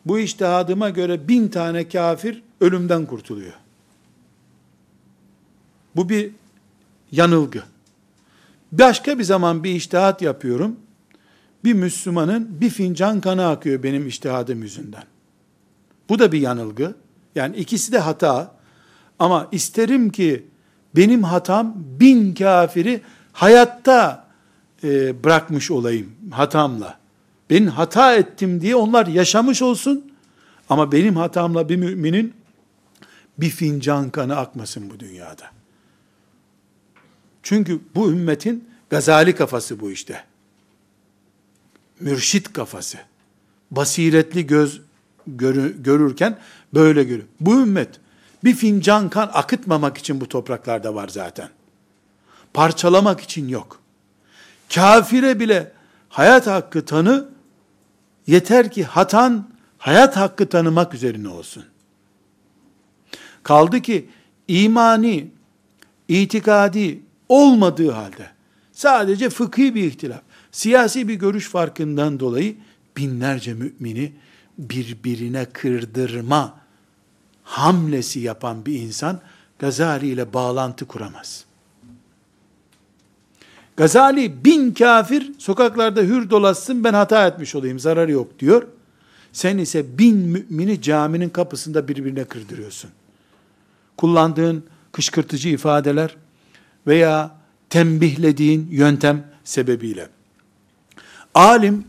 [0.06, 3.52] Bu iştihadıma göre bin tane kafir ölümden kurtuluyor.
[5.96, 6.30] Bu bir
[7.12, 7.62] yanılgı.
[8.72, 10.76] Başka bir zaman bir iştihat yapıyorum.
[11.64, 15.04] Bir Müslümanın bir fincan kanı akıyor benim iştihadım yüzünden.
[16.08, 16.94] Bu da bir yanılgı.
[17.34, 18.54] Yani ikisi de hata.
[19.18, 20.46] Ama isterim ki
[20.96, 23.00] benim hatam bin kafiri
[23.32, 24.26] hayatta
[24.84, 26.98] e, bırakmış olayım hatamla.
[27.50, 30.12] Ben hata ettim diye onlar yaşamış olsun.
[30.68, 32.34] Ama benim hatamla bir müminin
[33.38, 35.44] bir fincan kanı akmasın bu dünyada.
[37.42, 40.24] Çünkü bu ümmetin gazali kafası bu işte.
[42.00, 42.98] Mürşit kafası.
[43.70, 44.80] Basiretli göz
[45.26, 46.38] görü, görürken
[46.74, 47.26] böyle görür.
[47.40, 47.88] Bu ümmet
[48.44, 51.48] bir fincan kan akıtmamak için bu topraklarda var zaten.
[52.54, 53.80] Parçalamak için yok.
[54.74, 55.72] Kafire bile
[56.08, 57.28] hayat hakkı tanı,
[58.26, 61.64] yeter ki hatan hayat hakkı tanımak üzerine olsun.
[63.42, 64.10] Kaldı ki
[64.48, 65.30] imani,
[66.08, 68.30] itikadi olmadığı halde
[68.72, 70.20] sadece fıkhi bir ihtilaf,
[70.52, 72.56] siyasi bir görüş farkından dolayı
[72.96, 74.12] binlerce mümini
[74.58, 76.60] birbirine kırdırma
[77.44, 79.20] hamlesi yapan bir insan
[79.58, 81.44] Gazali ile bağlantı kuramaz.
[83.76, 88.66] Gazali bin kafir sokaklarda hür dolaşsın ben hata etmiş olayım zararı yok diyor.
[89.32, 92.90] Sen ise bin mümini caminin kapısında birbirine kırdırıyorsun.
[93.96, 96.16] Kullandığın kışkırtıcı ifadeler
[96.86, 97.36] veya
[97.70, 100.08] tembihlediğin yöntem sebebiyle.
[101.34, 101.84] Alim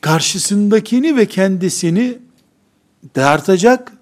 [0.00, 2.18] karşısındakini ve kendisini
[3.16, 3.92] dartacak,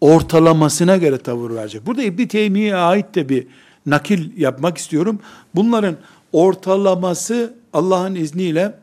[0.00, 1.86] ortalamasına göre tavır verecek.
[1.86, 3.46] Burada İbn Teymiye'ye ait de bir
[3.86, 5.20] nakil yapmak istiyorum.
[5.54, 5.96] Bunların
[6.32, 8.78] ortalaması Allah'ın izniyle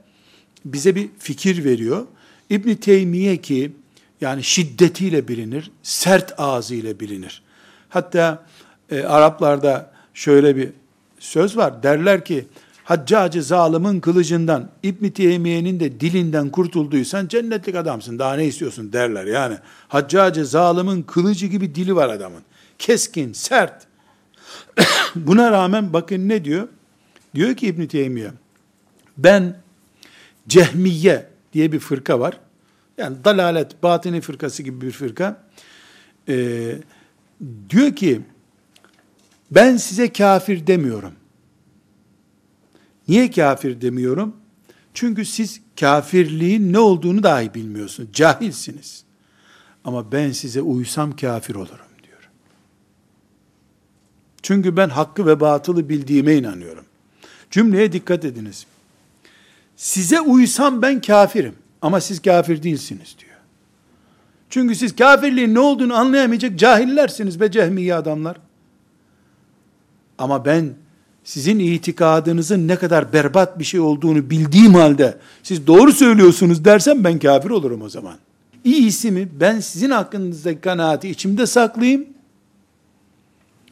[0.66, 2.06] bize bir fikir veriyor.
[2.50, 3.72] İbn Teymiye ki
[4.22, 7.44] yani şiddetiyle bilinir, sert ağzıyla bilinir.
[7.90, 8.46] Hatta
[8.92, 10.70] e, Araplarda şöyle bir
[11.20, 11.84] söz var.
[11.84, 12.46] Derler ki
[12.84, 18.20] Haccacı zalimin kılıcından, İbn Teymiye'nin de dilinden kurtulduysan cennetlik adamsın.
[18.20, 19.58] Daha ne istiyorsun derler yani.
[19.88, 22.42] Haccacı zalimin kılıcı gibi dili var adamın.
[22.80, 23.88] Keskin, sert.
[25.16, 26.68] Buna rağmen bakın ne diyor?
[27.36, 28.32] Diyor ki İbn Teymiye,
[29.18, 29.56] ben
[30.48, 32.40] Cehmiye diye bir fırka var.
[32.98, 35.44] Yani dalalet, batini fırkası gibi bir fırka.
[36.30, 36.76] Ee,
[37.70, 38.22] diyor ki,
[39.52, 41.14] ben size kafir demiyorum.
[43.08, 44.36] Niye kafir demiyorum?
[44.94, 48.10] Çünkü siz kafirliğin ne olduğunu dahi bilmiyorsunuz.
[48.14, 49.04] Cahilsiniz.
[49.86, 52.30] Ama ben size uysam kafir olurum diyor.
[54.42, 56.86] Çünkü ben hakkı ve batılı bildiğime inanıyorum.
[57.52, 58.66] Cümleye dikkat ediniz.
[59.76, 63.34] Size uysam ben kafirim ama siz kafir değilsiniz diyor.
[64.50, 68.38] Çünkü siz kafirliğin ne olduğunu anlayamayacak cahillersiniz be cehmiye adamlar.
[70.18, 70.74] Ama ben
[71.24, 77.20] sizin itikadınızın ne kadar berbat bir şey olduğunu bildiğim halde siz doğru söylüyorsunuz dersem ben
[77.20, 78.16] kafir olurum o zaman.
[78.64, 82.06] İyisi mi ben sizin hakkınızdaki kanaati içimde saklayayım.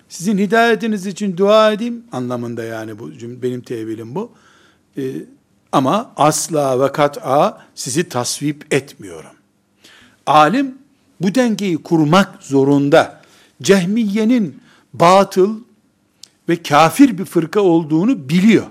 [0.09, 3.11] Sizin hidayetiniz için dua edeyim anlamında yani bu
[3.41, 4.31] benim tevilim bu.
[4.97, 5.01] Ee,
[5.71, 9.31] ama asla ve kat'a sizi tasvip etmiyorum.
[10.25, 10.75] Alim
[11.21, 13.21] bu dengeyi kurmak zorunda.
[13.61, 14.59] Cehmiye'nin
[14.93, 15.59] batıl
[16.51, 18.65] ve kafir bir fırka olduğunu biliyor.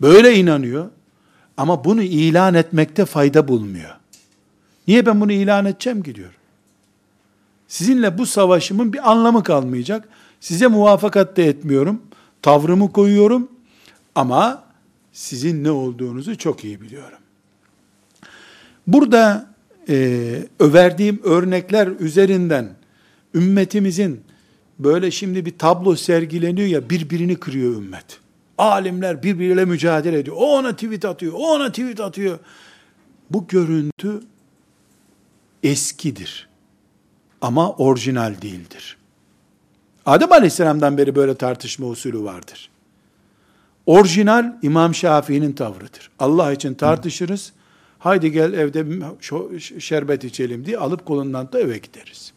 [0.00, 0.90] Böyle inanıyor.
[1.56, 3.96] Ama bunu ilan etmekte fayda bulmuyor.
[4.88, 6.30] Niye ben bunu ilan edeceğim ki diyor.
[7.68, 10.08] Sizinle bu savaşımın bir anlamı kalmayacak.
[10.40, 12.02] Size muvafakat da etmiyorum.
[12.42, 13.48] Tavrımı koyuyorum.
[14.14, 14.64] Ama
[15.12, 17.18] sizin ne olduğunuzu çok iyi biliyorum.
[18.86, 19.46] Burada
[19.88, 19.94] e,
[20.58, 22.68] överdiğim örnekler üzerinden
[23.34, 24.20] ümmetimizin
[24.84, 28.20] böyle şimdi bir tablo sergileniyor ya birbirini kırıyor ümmet.
[28.58, 30.36] Alimler birbiriyle mücadele ediyor.
[30.38, 32.38] O ona tweet atıyor, o ona tweet atıyor.
[33.30, 34.20] Bu görüntü
[35.62, 36.48] eskidir.
[37.40, 38.96] Ama orijinal değildir.
[40.06, 42.70] Adem Aleyhisselam'dan beri böyle tartışma usulü vardır.
[43.86, 46.10] Orijinal İmam Şafii'nin tavrıdır.
[46.18, 47.52] Allah için tartışırız.
[47.98, 48.86] Haydi gel evde
[49.80, 52.32] şerbet içelim diye alıp kolundan da eve gideriz.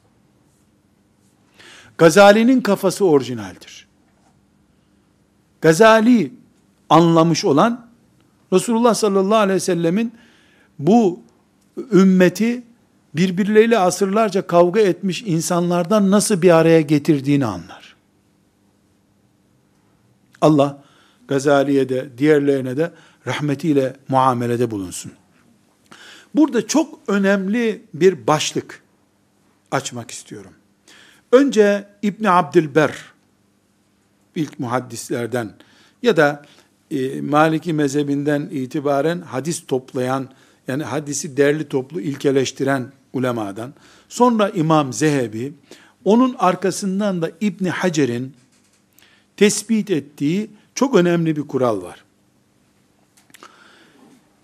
[1.97, 3.87] Gazali'nin kafası orijinaldir.
[5.61, 6.33] Gazali
[6.89, 7.87] anlamış olan
[8.53, 10.13] Resulullah sallallahu aleyhi ve sellemin
[10.79, 11.19] bu
[11.91, 12.63] ümmeti
[13.15, 17.95] birbirleriyle asırlarca kavga etmiş insanlardan nasıl bir araya getirdiğini anlar.
[20.41, 20.83] Allah
[21.27, 22.91] Gazali'ye de diğerlerine de
[23.27, 25.11] rahmetiyle muamelede bulunsun.
[26.35, 28.83] Burada çok önemli bir başlık
[29.71, 30.51] açmak istiyorum.
[31.31, 32.95] Önce İbni Abdülber,
[34.35, 35.53] ilk muhaddislerden
[36.03, 36.45] ya da
[36.91, 40.29] e, Maliki mezhebinden itibaren hadis toplayan,
[40.67, 43.73] yani hadisi derli toplu ilkeleştiren ulemadan,
[44.09, 45.53] sonra İmam Zehebi,
[46.05, 48.33] onun arkasından da İbni Hacer'in
[49.37, 52.03] tespit ettiği çok önemli bir kural var.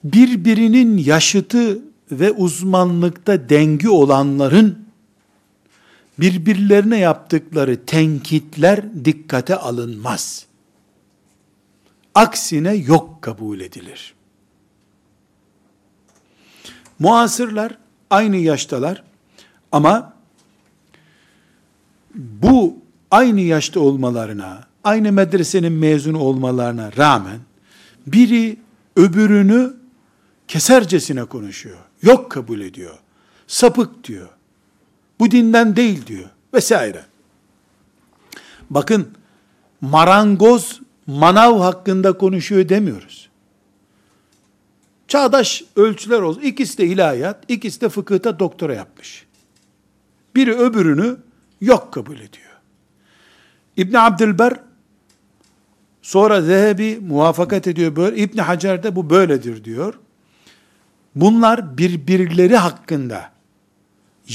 [0.04, 1.80] Birbirinin yaşıtı
[2.12, 4.81] ve uzmanlıkta dengi olanların
[6.22, 10.46] birbirlerine yaptıkları tenkitler dikkate alınmaz.
[12.16, 14.14] Aksine yok kabul edilir.
[17.00, 17.78] Muasırlar
[18.10, 19.04] aynı yaştalar
[19.72, 20.14] ama
[22.16, 22.78] bu
[23.12, 27.40] aynı yaşta olmalarına, aynı medresenin mezunu olmalarına rağmen
[28.08, 28.58] biri
[28.96, 29.74] öbürünü
[30.48, 31.78] kesercesine konuşuyor.
[32.02, 32.98] Yok kabul ediyor.
[33.48, 34.30] Sapık diyor.
[35.22, 36.30] Bu dinden değil diyor.
[36.54, 37.06] Vesaire.
[38.70, 39.08] Bakın
[39.82, 43.30] marangoz manav hakkında konuşuyor demiyoruz.
[45.08, 46.42] Çağdaş ölçüler olsun.
[46.42, 49.26] İkisi de ilahiyat, ikisi de fıkıhta doktora yapmış.
[50.36, 51.18] Biri öbürünü
[51.62, 52.60] yok kabul ediyor.
[53.78, 54.54] İbn Abdülber
[56.02, 58.18] sonra Zehebi muvafakat ediyor böyle.
[58.18, 60.00] İbn Hacer de bu böyledir diyor.
[61.16, 63.41] Bunlar birbirleri hakkında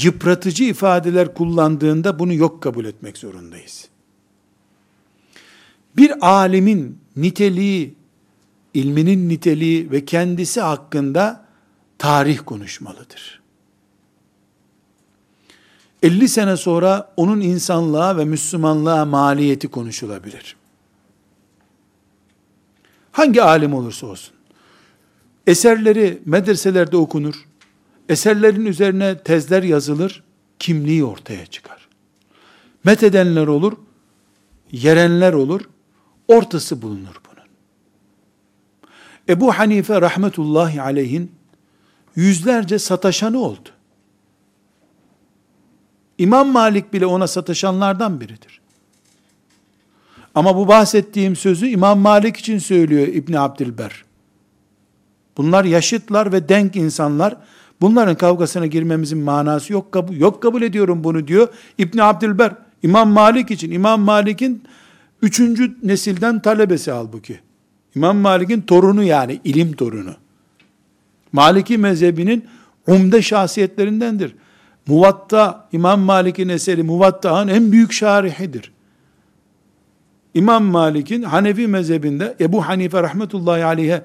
[0.03, 3.89] yıpratıcı ifadeler kullandığında bunu yok kabul etmek zorundayız.
[5.97, 7.95] Bir alimin niteliği,
[8.73, 11.45] ilminin niteliği ve kendisi hakkında
[11.97, 13.41] tarih konuşmalıdır.
[16.03, 20.55] 50 sene sonra onun insanlığa ve Müslümanlığa maliyeti konuşulabilir.
[23.11, 24.33] Hangi alim olursa olsun.
[25.47, 27.46] Eserleri medreselerde okunur.
[28.09, 30.23] Eserlerin üzerine tezler yazılır.
[30.59, 31.87] Kimliği ortaya çıkar.
[32.83, 33.73] Methedenler olur.
[34.71, 35.61] Yerenler olur.
[36.27, 37.47] Ortası bulunur bunun.
[39.29, 41.31] Ebu Hanife rahmetullahi aleyhin
[42.15, 43.69] yüzlerce sataşanı oldu.
[46.17, 48.61] İmam Malik bile ona sataşanlardan biridir.
[50.35, 54.03] Ama bu bahsettiğim sözü İmam Malik için söylüyor İbn Abdilber.
[55.37, 57.37] Bunlar yaşıtlar ve denk insanlar.
[57.81, 61.47] Bunların kavgasına girmemizin manası yok kabul yok kabul ediyorum bunu diyor
[61.77, 62.55] İbn Abdilber.
[62.83, 64.63] İmam Malik için İmam Malik'in
[65.21, 67.39] üçüncü nesilden talebesi halbuki.
[67.95, 70.15] İmam Malik'in torunu yani ilim torunu.
[71.31, 72.45] Maliki mezhebinin
[72.87, 74.35] umde şahsiyetlerindendir.
[74.87, 78.71] Muvatta, İmam Malik'in eseri Muvatta'nın en büyük şarihidir.
[80.33, 84.03] İmam Malik'in Hanefi mezhebinde Ebu Hanife rahmetullahi aleyhe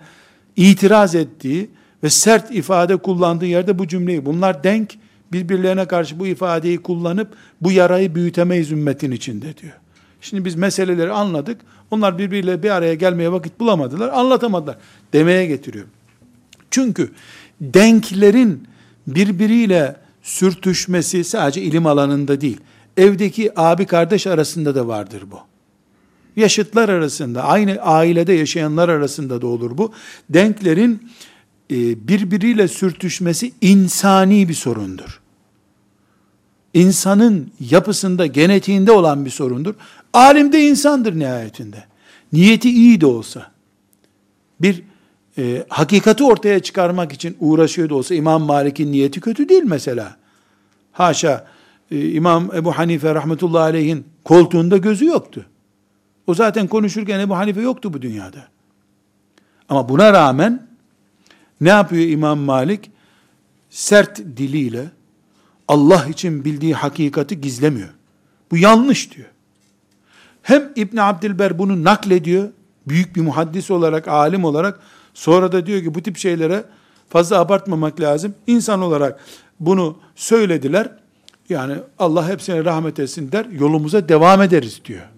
[0.56, 1.70] itiraz ettiği
[2.02, 4.98] ve sert ifade kullandığı yerde bu cümleyi, bunlar denk,
[5.32, 7.28] birbirlerine karşı bu ifadeyi kullanıp
[7.60, 9.72] bu yarayı büyütemeyiz ümmetin içinde diyor.
[10.20, 11.60] Şimdi biz meseleleri anladık.
[11.90, 14.76] Onlar birbiriyle bir araya gelmeye vakit bulamadılar, anlatamadılar
[15.12, 15.86] demeye getiriyor.
[16.70, 17.10] Çünkü
[17.60, 18.68] denklerin
[19.06, 22.60] birbiriyle sürtüşmesi sadece ilim alanında değil,
[22.96, 25.38] evdeki abi kardeş arasında da vardır bu.
[26.36, 29.92] Yaşıtlar arasında, aynı ailede yaşayanlar arasında da olur bu.
[30.30, 31.10] Denklerin
[32.08, 35.20] birbiriyle sürtüşmesi insani bir sorundur.
[36.74, 39.74] İnsanın yapısında, genetiğinde olan bir sorundur.
[40.12, 41.84] Alim de insandır nihayetinde.
[42.32, 43.50] Niyeti iyi de olsa,
[44.60, 44.82] bir
[45.38, 50.16] e, hakikati ortaya çıkarmak için uğraşıyor da olsa İmam Malik'in niyeti kötü değil mesela.
[50.92, 51.46] Haşa
[51.90, 55.46] e, İmam Ebu Hanife rahmetullahi aleyhin koltuğunda gözü yoktu.
[56.26, 58.48] O zaten konuşurken Ebu Hanife yoktu bu dünyada.
[59.68, 60.66] Ama buna rağmen
[61.62, 62.90] ne yapıyor İmam Malik?
[63.70, 64.90] Sert diliyle
[65.68, 67.88] Allah için bildiği hakikati gizlemiyor.
[68.50, 69.28] Bu yanlış diyor.
[70.42, 72.48] Hem İbn Abdilber bunu naklediyor,
[72.88, 74.80] büyük bir muhaddis olarak, alim olarak,
[75.14, 76.64] sonra da diyor ki bu tip şeylere
[77.08, 78.34] fazla abartmamak lazım.
[78.46, 79.20] İnsan olarak
[79.60, 80.90] bunu söylediler.
[81.48, 85.08] Yani Allah hepsine rahmet etsin der, yolumuza devam ederiz diyor.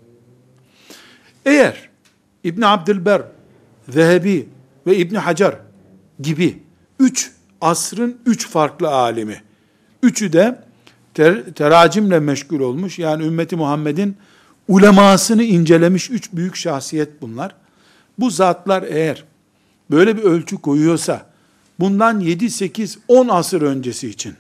[1.46, 1.88] Eğer
[2.44, 3.22] İbn Abdülber,
[3.88, 4.48] Zehebi
[4.86, 5.54] ve İbn Hacer
[6.20, 6.62] gibi
[6.98, 9.42] üç asrın üç farklı alimi,
[10.02, 10.58] üçü de
[11.14, 14.16] ter, teracimle meşgul olmuş, yani ümmeti Muhammed'in
[14.68, 17.54] ulemasını incelemiş üç büyük şahsiyet bunlar.
[18.18, 19.24] Bu zatlar eğer
[19.90, 21.26] böyle bir ölçü koyuyorsa,
[21.80, 24.34] bundan 7, 8, 10 asır öncesi için,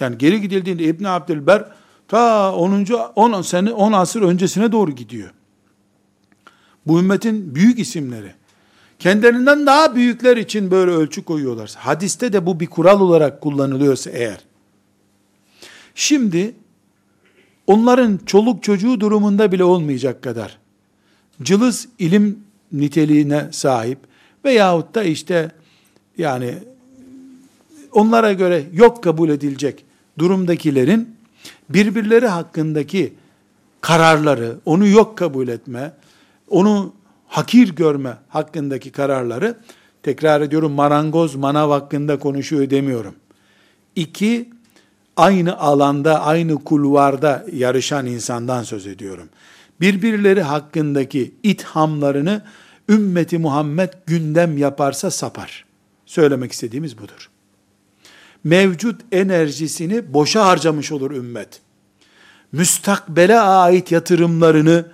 [0.00, 1.64] yani geri gidildiğinde İbn Abdülber,
[2.08, 2.86] ta 10.
[3.14, 5.30] 10 sene 10 asır öncesine doğru gidiyor.
[6.86, 8.34] Bu ümmetin büyük isimleri.
[8.98, 11.74] Kendilerinden daha büyükler için böyle ölçü koyuyorlar.
[11.76, 14.38] Hadiste de bu bir kural olarak kullanılıyorsa eğer.
[15.94, 16.54] Şimdi
[17.66, 20.58] onların çoluk çocuğu durumunda bile olmayacak kadar
[21.42, 22.38] cılız ilim
[22.72, 23.98] niteliğine sahip
[24.44, 25.52] veyahut da işte
[26.18, 26.54] yani
[27.92, 29.84] onlara göre yok kabul edilecek
[30.18, 31.16] durumdakilerin
[31.68, 33.12] birbirleri hakkındaki
[33.80, 35.92] kararları, onu yok kabul etme,
[36.48, 36.92] onu
[37.34, 39.56] hakir görme hakkındaki kararları,
[40.02, 43.14] tekrar ediyorum marangoz manav hakkında konuşuyor demiyorum.
[43.96, 44.50] İki,
[45.16, 49.28] aynı alanda, aynı kulvarda yarışan insandan söz ediyorum.
[49.80, 52.42] Birbirleri hakkındaki ithamlarını
[52.88, 55.64] ümmeti Muhammed gündem yaparsa sapar.
[56.06, 57.30] Söylemek istediğimiz budur.
[58.44, 61.60] Mevcut enerjisini boşa harcamış olur ümmet.
[62.52, 64.86] Müstakbele ait yatırımlarını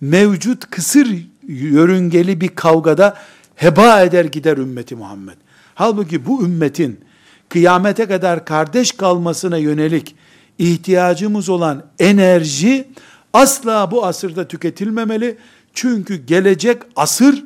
[0.00, 3.16] mevcut kısır yörüngeli bir kavgada
[3.54, 5.36] heba eder gider ümmeti Muhammed.
[5.74, 7.00] Halbuki bu ümmetin
[7.48, 10.16] kıyamete kadar kardeş kalmasına yönelik
[10.58, 12.88] ihtiyacımız olan enerji
[13.32, 15.36] asla bu asırda tüketilmemeli.
[15.74, 17.44] Çünkü gelecek asır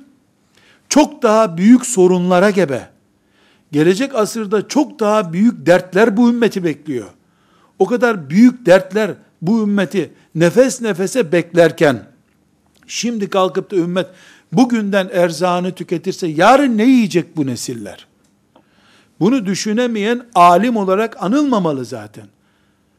[0.89, 2.89] çok daha büyük sorunlara gebe.
[3.73, 7.09] Gelecek asırda çok daha büyük dertler bu ümmeti bekliyor.
[7.79, 9.11] O kadar büyük dertler
[9.43, 12.05] bu ümmeti nefes nefese beklerken
[12.89, 14.07] Şimdi kalkıp da ümmet
[14.53, 18.07] bugünden erzağını tüketirse yarın ne yiyecek bu nesiller?
[19.21, 22.27] Bunu düşünemeyen alim olarak anılmamalı zaten.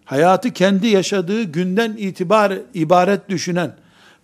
[0.05, 3.75] Hayatı kendi yaşadığı günden itibar ibaret düşünen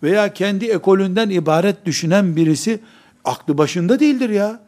[0.02, 2.80] veya kendi ekolünden ibaret düşünen birisi
[3.24, 4.60] aklı başında değildir ya.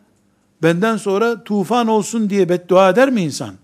[0.62, 3.54] Benden sonra tufan olsun diye beddua eder mi insan?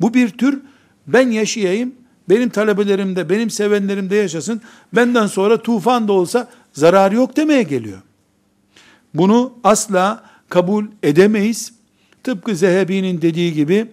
[0.00, 0.60] Bu bir tür
[1.06, 1.94] ben yaşayayım,
[2.28, 4.60] benim talebelerim de, benim sevenlerim de yaşasın,
[4.92, 7.98] benden sonra tufan da olsa zarar yok demeye geliyor.
[9.14, 11.72] Bunu asla kabul edemeyiz.
[12.22, 13.86] Tıpkı Zehebi'nin dediği gibi,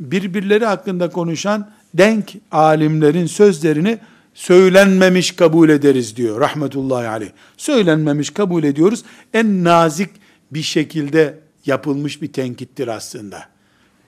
[0.00, 3.98] birbirleri hakkında konuşan denk alimlerin sözlerini
[4.34, 7.30] söylenmemiş kabul ederiz diyor rahmetullahi aleyh.
[7.56, 9.04] Söylenmemiş kabul ediyoruz.
[9.34, 10.10] En nazik
[10.50, 13.44] bir şekilde yapılmış bir tenkittir aslında.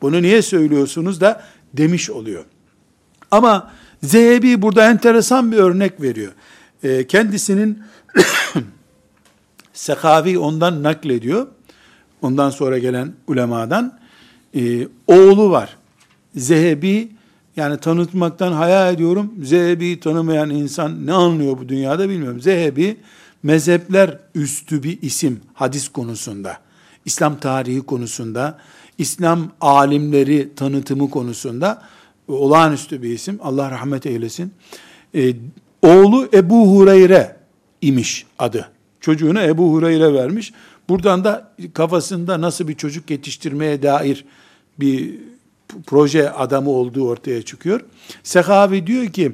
[0.03, 1.45] Bunu niye söylüyorsunuz da
[1.75, 2.45] demiş oluyor.
[3.35, 3.71] Ama
[4.03, 6.33] Zehebi burada enteresan bir örnek veriyor.
[6.83, 7.83] E, kendisinin
[9.73, 11.47] Sekavi ondan naklediyor.
[12.23, 13.99] Ondan sonra gelen ulemadan.
[14.57, 15.77] E, oğlu var.
[16.37, 17.09] Zehebi
[17.57, 19.35] yani tanıtmaktan hayal ediyorum.
[19.43, 22.41] Zehebi tanımayan insan ne anlıyor bu dünyada bilmiyorum.
[22.41, 22.97] Zehebi
[23.43, 26.59] mezhepler üstü bir isim hadis konusunda.
[27.05, 28.59] İslam tarihi konusunda,
[28.99, 31.83] İslam alimleri tanıtımı konusunda
[32.29, 33.39] olağanüstü bir isim.
[33.43, 34.53] Allah rahmet eylesin.
[35.15, 35.35] Ee,
[35.83, 37.37] oğlu Ebu Hureyre
[37.81, 38.71] imiş adı.
[39.01, 40.53] Çocuğunu Ebu Hureyre vermiş.
[40.89, 44.25] Buradan da kafasında nasıl bir çocuk yetiştirmeye dair
[44.81, 45.15] bir
[45.87, 47.81] proje adamı olduğu ortaya çıkıyor.
[48.23, 49.33] Sehavi diyor ki,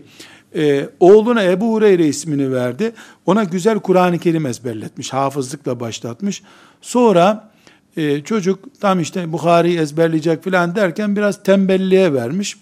[0.54, 2.92] e, oğluna Ebu Hureyre ismini verdi.
[3.26, 5.12] Ona güzel Kur'an-ı Kerim ezberletmiş.
[5.12, 6.42] Hafızlıkla başlatmış.
[6.80, 7.49] Sonra
[7.96, 12.56] e, çocuk tam işte Bukhari'yi ezberleyecek filan derken biraz tembelliğe vermiş.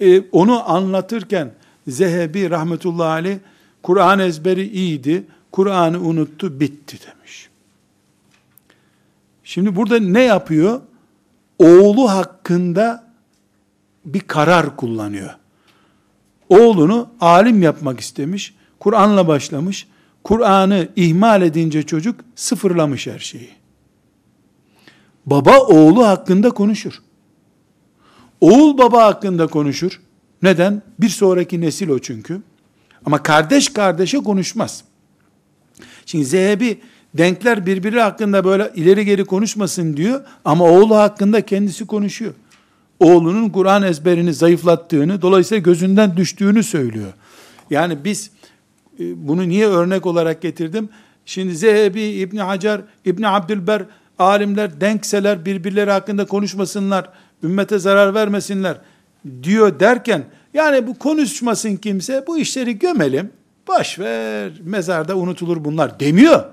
[0.00, 1.54] E, onu anlatırken
[1.88, 3.38] Zehebi rahmetullahi aleyh
[3.82, 5.24] Kur'an ezberi iyiydi.
[5.52, 7.48] Kur'an'ı unuttu, bitti demiş.
[9.44, 10.80] Şimdi burada ne yapıyor?
[11.58, 13.04] Oğlu hakkında
[14.04, 15.30] bir karar kullanıyor.
[16.48, 18.54] Oğlunu alim yapmak istemiş.
[18.78, 19.86] Kur'an'la başlamış.
[20.24, 23.63] Kur'an'ı ihmal edince çocuk sıfırlamış her şeyi.
[25.26, 27.02] Baba oğlu hakkında konuşur.
[28.40, 30.00] Oğul baba hakkında konuşur.
[30.42, 30.82] Neden?
[31.00, 32.40] Bir sonraki nesil o çünkü.
[33.06, 34.84] Ama kardeş kardeşe konuşmaz.
[36.06, 36.80] Şimdi Zehebi
[37.14, 42.34] denkler birbiri hakkında böyle ileri geri konuşmasın diyor ama oğlu hakkında kendisi konuşuyor.
[43.00, 47.12] Oğlunun Kur'an ezberini zayıflattığını, dolayısıyla gözünden düştüğünü söylüyor.
[47.70, 48.30] Yani biz
[49.00, 50.88] e, bunu niye örnek olarak getirdim?
[51.26, 53.82] Şimdi Zehebi, İbni Hacer, İbni Abdülber,
[54.18, 57.10] alimler denkseler birbirleri hakkında konuşmasınlar,
[57.42, 58.76] ümmete zarar vermesinler
[59.42, 63.32] diyor derken, yani bu konuşmasın kimse, bu işleri gömelim,
[63.68, 66.44] boş ver, mezarda unutulur bunlar demiyor.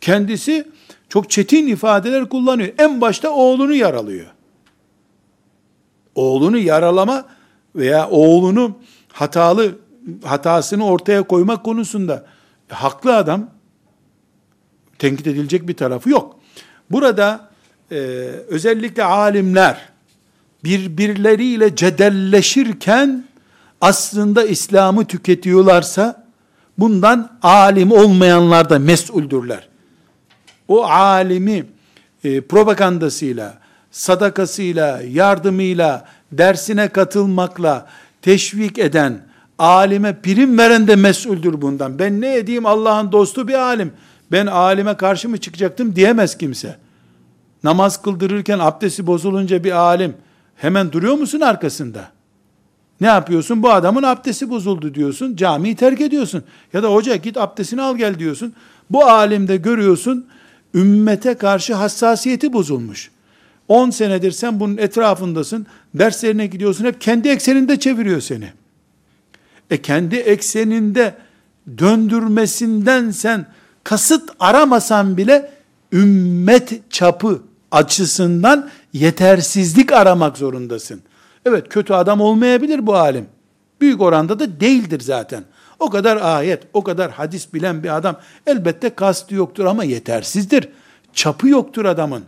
[0.00, 0.68] Kendisi
[1.08, 2.68] çok çetin ifadeler kullanıyor.
[2.78, 4.26] En başta oğlunu yaralıyor.
[6.14, 7.26] Oğlunu yaralama
[7.76, 8.78] veya oğlunu
[9.12, 9.78] hatalı
[10.24, 12.26] hatasını ortaya koymak konusunda
[12.68, 13.50] haklı adam
[14.98, 16.35] tenkit edilecek bir tarafı yok.
[16.90, 17.48] Burada
[17.90, 17.96] e,
[18.48, 19.88] özellikle alimler
[20.64, 23.24] birbirleriyle cedelleşirken
[23.80, 26.26] aslında İslam'ı tüketiyorlarsa
[26.78, 29.68] bundan alim olmayanlar da mesuldürler.
[30.68, 31.66] O alimi
[32.24, 33.58] e, propagandasıyla,
[33.90, 37.86] sadakasıyla, yardımıyla, dersine katılmakla
[38.22, 39.20] teşvik eden,
[39.58, 41.98] alime prim veren de mesuldür bundan.
[41.98, 43.92] Ben ne edeyim Allah'ın dostu bir alim.
[44.32, 46.76] Ben alime karşı mı çıkacaktım diyemez kimse.
[47.64, 50.14] Namaz kıldırırken abdesti bozulunca bir alim
[50.56, 52.10] hemen duruyor musun arkasında?
[53.00, 53.62] Ne yapıyorsun?
[53.62, 55.36] Bu adamın abdesti bozuldu diyorsun.
[55.36, 56.44] Camiyi terk ediyorsun.
[56.72, 58.52] Ya da hoca git abdestini al gel diyorsun.
[58.90, 60.26] Bu alimde görüyorsun
[60.74, 63.10] ümmete karşı hassasiyeti bozulmuş.
[63.68, 65.66] 10 senedir sen bunun etrafındasın.
[65.94, 66.84] Derslerine gidiyorsun.
[66.84, 68.52] Hep kendi ekseninde çeviriyor seni.
[69.70, 71.14] E kendi ekseninde
[71.78, 73.46] döndürmesinden sen
[73.86, 75.50] kasıt aramasan bile
[75.92, 81.02] ümmet çapı açısından yetersizlik aramak zorundasın.
[81.44, 83.26] Evet kötü adam olmayabilir bu alim.
[83.80, 85.44] Büyük oranda da değildir zaten.
[85.78, 88.16] O kadar ayet, o kadar hadis bilen bir adam
[88.46, 90.68] elbette kastı yoktur ama yetersizdir.
[91.12, 92.22] Çapı yoktur adamın.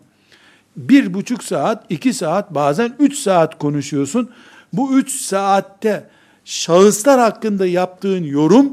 [0.77, 4.31] Bir buçuk saat, iki saat, bazen üç saat konuşuyorsun.
[4.73, 6.09] Bu üç saatte
[6.45, 8.73] şahıslar hakkında yaptığın yorum,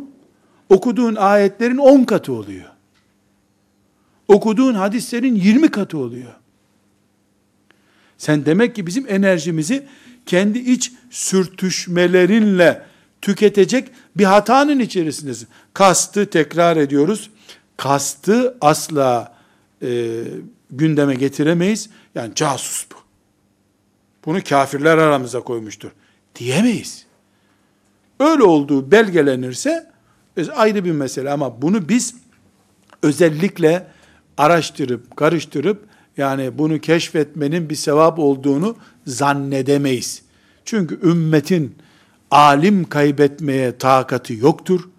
[0.69, 2.74] okuduğun ayetlerin on katı oluyor.
[4.27, 6.33] Okuduğun hadislerin yirmi katı oluyor.
[8.17, 9.87] Sen demek ki bizim enerjimizi
[10.25, 12.85] kendi iç sürtüşmelerinle
[13.21, 15.47] tüketecek bir hatanın içerisindesin.
[15.73, 17.29] Kastı tekrar ediyoruz.
[17.77, 19.35] Kastı asla
[19.81, 20.21] e,
[20.71, 21.89] gündeme getiremeyiz.
[22.15, 22.95] Yani casus bu.
[24.25, 25.91] Bunu kafirler aramıza koymuştur.
[26.35, 27.05] Diyemeyiz.
[28.19, 29.91] Öyle olduğu belgelenirse
[30.55, 32.15] ayrı bir mesele ama bunu biz
[33.01, 33.87] özellikle
[34.37, 35.85] araştırıp karıştırıp
[36.17, 38.75] yani bunu keşfetmenin bir sevap olduğunu
[39.07, 40.21] zannedemeyiz.
[40.65, 41.75] Çünkü ümmetin
[42.31, 44.89] alim kaybetmeye takati yoktur.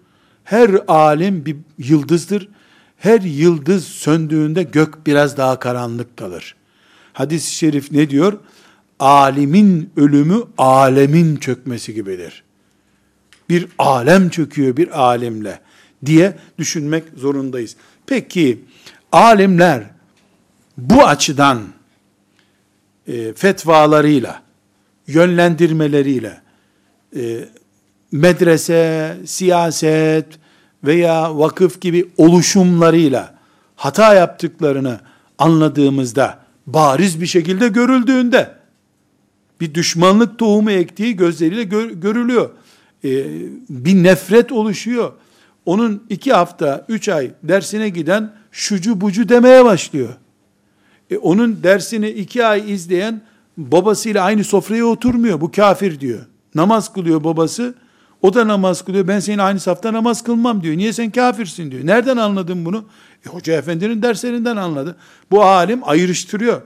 [0.45, 2.49] Her alim bir yıldızdır.
[2.97, 6.57] Her yıldız söndüğünde gök biraz daha karanlık kalır.
[7.12, 8.39] Hadis-i şerif ne diyor?
[8.99, 12.43] Alimin ölümü alemin çökmesi gibidir.
[13.49, 15.61] Bir alem çöküyor bir alimle
[16.07, 17.76] diye düşünmek zorundayız.
[18.07, 18.64] Peki
[19.17, 19.83] alimler
[20.79, 21.62] bu açıdan
[23.07, 24.43] e, fetvalarıyla,
[25.07, 26.41] yönlendirmeleriyle,
[27.17, 27.49] e,
[28.12, 30.27] medrese, siyaset
[30.85, 33.35] veya vakıf gibi oluşumlarıyla
[33.77, 35.01] hata yaptıklarını
[35.39, 38.55] anladığımızda, bariz bir şekilde görüldüğünde,
[39.61, 42.51] bir düşmanlık tohumu ektiği gözleriyle gör, görülüyor.
[43.05, 43.25] Ee,
[43.71, 45.12] bir nefret oluşuyor.
[45.67, 50.09] Onun iki hafta, üç ay dersine giden şucu bucu demeye başlıyor.
[51.11, 53.21] E, onun dersini iki ay izleyen
[53.57, 55.41] babasıyla aynı sofraya oturmuyor.
[55.41, 56.21] Bu kafir diyor.
[56.55, 57.75] Namaz kılıyor babası.
[58.23, 59.09] O da namaz kılıyor.
[59.09, 60.77] Ben senin aynı safta namaz kılmam diyor.
[60.77, 61.87] Niye sen kafirsin diyor.
[61.87, 62.85] Nereden anladın bunu?
[63.27, 64.97] E, Hoca efendinin derslerinden anladı.
[65.31, 66.63] Bu alim ayrıştırıyor.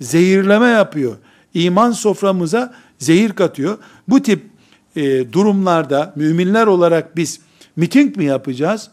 [0.00, 1.16] Zehirleme yapıyor.
[1.54, 3.78] İman soframıza zehir katıyor.
[4.08, 4.42] Bu tip
[4.96, 7.40] e, durumlarda müminler olarak biz
[7.76, 8.90] miting mi yapacağız?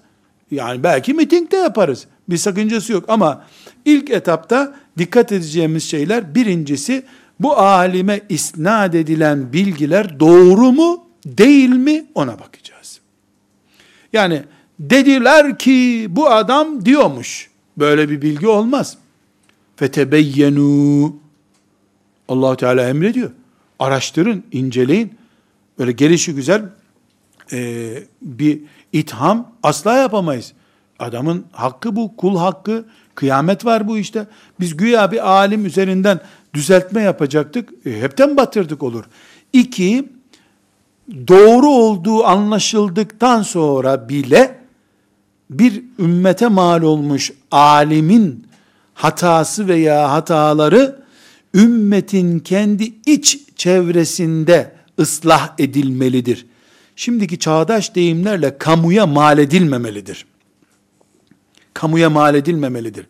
[0.51, 2.07] Yani belki miting de yaparız.
[2.29, 3.45] Bir sakıncası yok ama
[3.85, 7.03] ilk etapta dikkat edeceğimiz şeyler birincisi
[7.39, 12.99] bu alime isnat edilen bilgiler doğru mu değil mi ona bakacağız.
[14.13, 14.43] Yani
[14.79, 17.49] dediler ki bu adam diyormuş.
[17.77, 18.97] Böyle bir bilgi olmaz.
[19.75, 21.15] Fetebeyyenu
[22.27, 23.31] allah Teala emrediyor.
[23.79, 25.13] Araştırın, inceleyin.
[25.79, 26.63] Böyle gelişi güzel
[27.51, 28.59] e, bir
[28.93, 30.53] itham asla yapamayız.
[30.99, 32.85] Adamın hakkı bu, kul hakkı,
[33.15, 34.27] kıyamet var bu işte.
[34.59, 36.19] Biz güya bir alim üzerinden
[36.53, 39.03] düzeltme yapacaktık, e, hepten batırdık olur.
[39.53, 40.09] İki,
[41.27, 44.57] doğru olduğu anlaşıldıktan sonra bile
[45.49, 48.47] bir ümmete mal olmuş alimin
[48.93, 51.03] hatası veya hataları
[51.53, 56.45] ümmetin kendi iç çevresinde ıslah edilmelidir.
[56.95, 60.25] Şimdiki çağdaş deyimlerle kamuya mal edilmemelidir.
[61.75, 63.07] Kamuya mal edilmemelidir.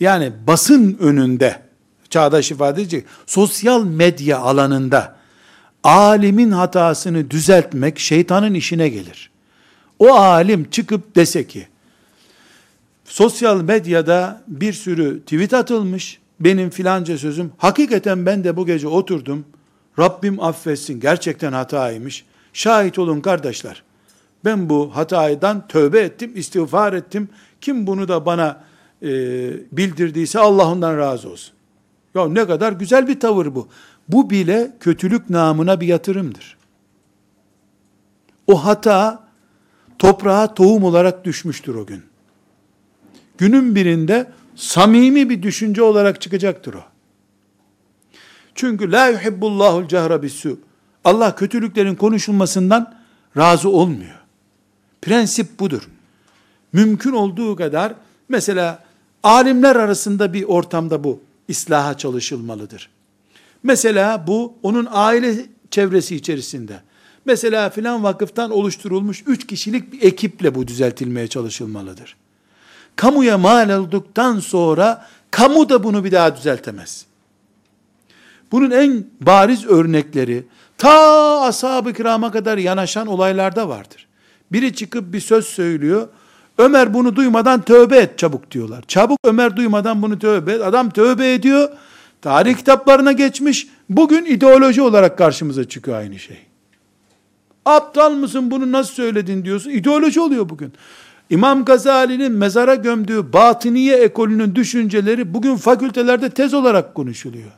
[0.00, 1.62] Yani basın önünde,
[2.10, 5.16] çağdaş ifade edecek, sosyal medya alanında,
[5.84, 9.30] alimin hatasını düzeltmek şeytanın işine gelir.
[9.98, 11.68] O alim çıkıp dese ki,
[13.04, 19.44] sosyal medyada bir sürü tweet atılmış, benim filanca sözüm, hakikaten ben de bu gece oturdum,
[19.98, 23.82] Rabbim affetsin, gerçekten hataymış, şahit olun kardeşler,
[24.44, 27.28] ben bu hatadan tövbe ettim, istiğfar ettim,
[27.60, 28.64] kim bunu da bana
[29.02, 29.08] e,
[29.72, 31.54] bildirdiyse Allah ondan razı olsun.
[32.14, 33.68] Ya ne kadar güzel bir tavır bu.
[34.08, 36.56] Bu bile kötülük namına bir yatırımdır.
[38.46, 39.28] O hata
[39.98, 42.02] toprağa tohum olarak düşmüştür o gün.
[43.38, 46.82] Günün birinde samimi bir düşünce olarak çıkacaktır o.
[48.54, 50.60] Çünkü la yuhibbullahul cehra bissu.
[51.04, 52.94] Allah kötülüklerin konuşulmasından
[53.36, 54.18] razı olmuyor.
[55.02, 55.88] Prensip budur.
[56.72, 57.94] Mümkün olduğu kadar
[58.28, 58.84] mesela
[59.22, 62.90] alimler arasında bir ortamda bu islaha çalışılmalıdır.
[63.62, 66.80] Mesela bu onun aile çevresi içerisinde.
[67.24, 72.16] Mesela filan vakıftan oluşturulmuş üç kişilik bir ekiple bu düzeltilmeye çalışılmalıdır.
[72.96, 77.06] Kamuya mal olduktan sonra kamu da bunu bir daha düzeltemez.
[78.52, 80.46] Bunun en bariz örnekleri
[80.78, 84.06] ta ashab-ı kirama kadar yanaşan olaylarda vardır.
[84.52, 86.08] Biri çıkıp bir söz söylüyor.
[86.58, 88.84] Ömer bunu duymadan tövbe et çabuk diyorlar.
[88.88, 90.62] Çabuk Ömer duymadan bunu tövbe et.
[90.62, 91.68] Adam tövbe ediyor.
[92.22, 93.68] Tarih kitaplarına geçmiş.
[93.88, 96.38] Bugün ideoloji olarak karşımıza çıkıyor aynı şey.
[97.64, 99.70] Aptal mısın bunu nasıl söyledin diyorsun.
[99.70, 100.72] İdeoloji oluyor bugün.
[101.30, 107.50] İmam Gazali'nin mezara gömdüğü batıniye ekolünün düşünceleri bugün fakültelerde tez olarak konuşuluyor.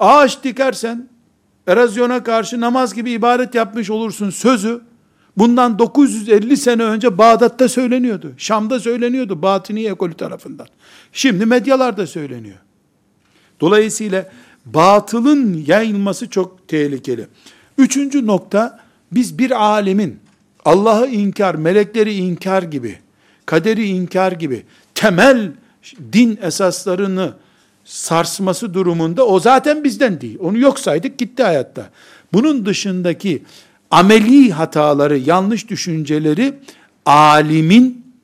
[0.00, 1.08] Ağaç dikersen
[1.66, 4.87] erozyona karşı namaz gibi ibadet yapmış olursun sözü
[5.38, 8.32] bundan 950 sene önce Bağdat'ta söyleniyordu.
[8.36, 10.66] Şam'da söyleniyordu Batini ekolü tarafından.
[11.12, 12.56] Şimdi medyalarda söyleniyor.
[13.60, 14.30] Dolayısıyla
[14.66, 17.26] batılın yayılması çok tehlikeli.
[17.78, 18.80] Üçüncü nokta
[19.12, 20.18] biz bir alemin
[20.64, 22.98] Allah'ı inkar, melekleri inkar gibi,
[23.46, 24.62] kaderi inkar gibi
[24.94, 25.52] temel
[26.12, 27.32] din esaslarını
[27.84, 30.38] sarsması durumunda o zaten bizden değil.
[30.40, 31.90] Onu yok saydık gitti hayatta.
[32.32, 33.42] Bunun dışındaki
[33.90, 36.54] ameli hataları, yanlış düşünceleri
[37.06, 38.14] alimin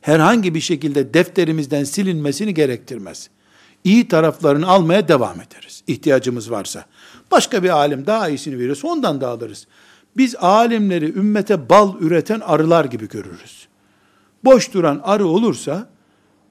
[0.00, 3.30] herhangi bir şekilde defterimizden silinmesini gerektirmez.
[3.84, 5.82] İyi taraflarını almaya devam ederiz.
[5.86, 6.84] ihtiyacımız varsa.
[7.30, 9.66] Başka bir alim daha iyisini verirse ondan da alırız.
[10.16, 13.68] Biz alimleri ümmete bal üreten arılar gibi görürüz.
[14.44, 15.88] Boş duran arı olursa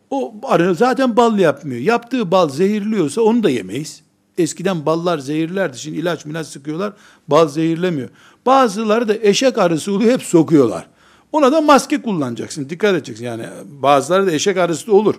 [0.09, 1.81] o arı zaten bal yapmıyor.
[1.81, 4.01] Yaptığı bal zehirliyorsa onu da yemeyiz.
[4.41, 5.79] Eskiden ballar zehirlerdi.
[5.79, 6.93] Şimdi ilaç milaç sıkıyorlar.
[7.27, 8.09] Bal zehirlemiyor.
[8.45, 10.87] Bazıları da eşek arısı oluyor hep sokuyorlar.
[11.31, 12.69] Ona da maske kullanacaksın.
[12.69, 13.25] Dikkat edeceksin.
[13.25, 15.15] Yani bazıları da eşek arısı da olur.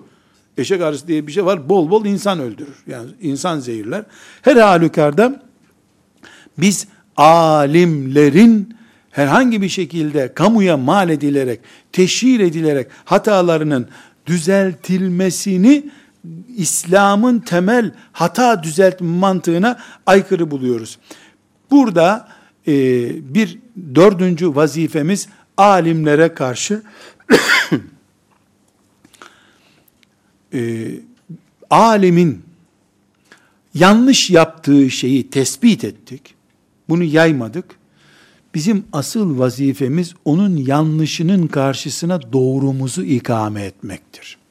[0.59, 1.69] Eşek arısı diye bir şey var.
[1.69, 2.77] Bol bol insan öldürür.
[2.87, 4.05] Yani insan zehirler.
[4.43, 5.43] Her halükarda
[6.59, 8.77] biz alimlerin
[9.11, 11.61] herhangi bir şekilde kamuya mal edilerek,
[11.93, 13.89] teşhir edilerek hatalarının
[14.27, 15.91] düzeltilmesini
[16.57, 20.99] İslam'ın temel hata düzeltme mantığına aykırı buluyoruz.
[21.71, 22.29] Burada
[22.67, 22.75] e,
[23.35, 23.59] bir
[23.95, 26.83] dördüncü vazifemiz alimlere karşı
[30.55, 30.91] e,
[31.71, 32.43] alimin
[33.75, 36.35] yanlış yaptığı şeyi tespit ettik.
[36.89, 37.65] Bunu yaymadık.
[38.55, 44.42] Bizim asıl vazifemiz onun yanlışının karşısına doğrumuzu ikame etmektir.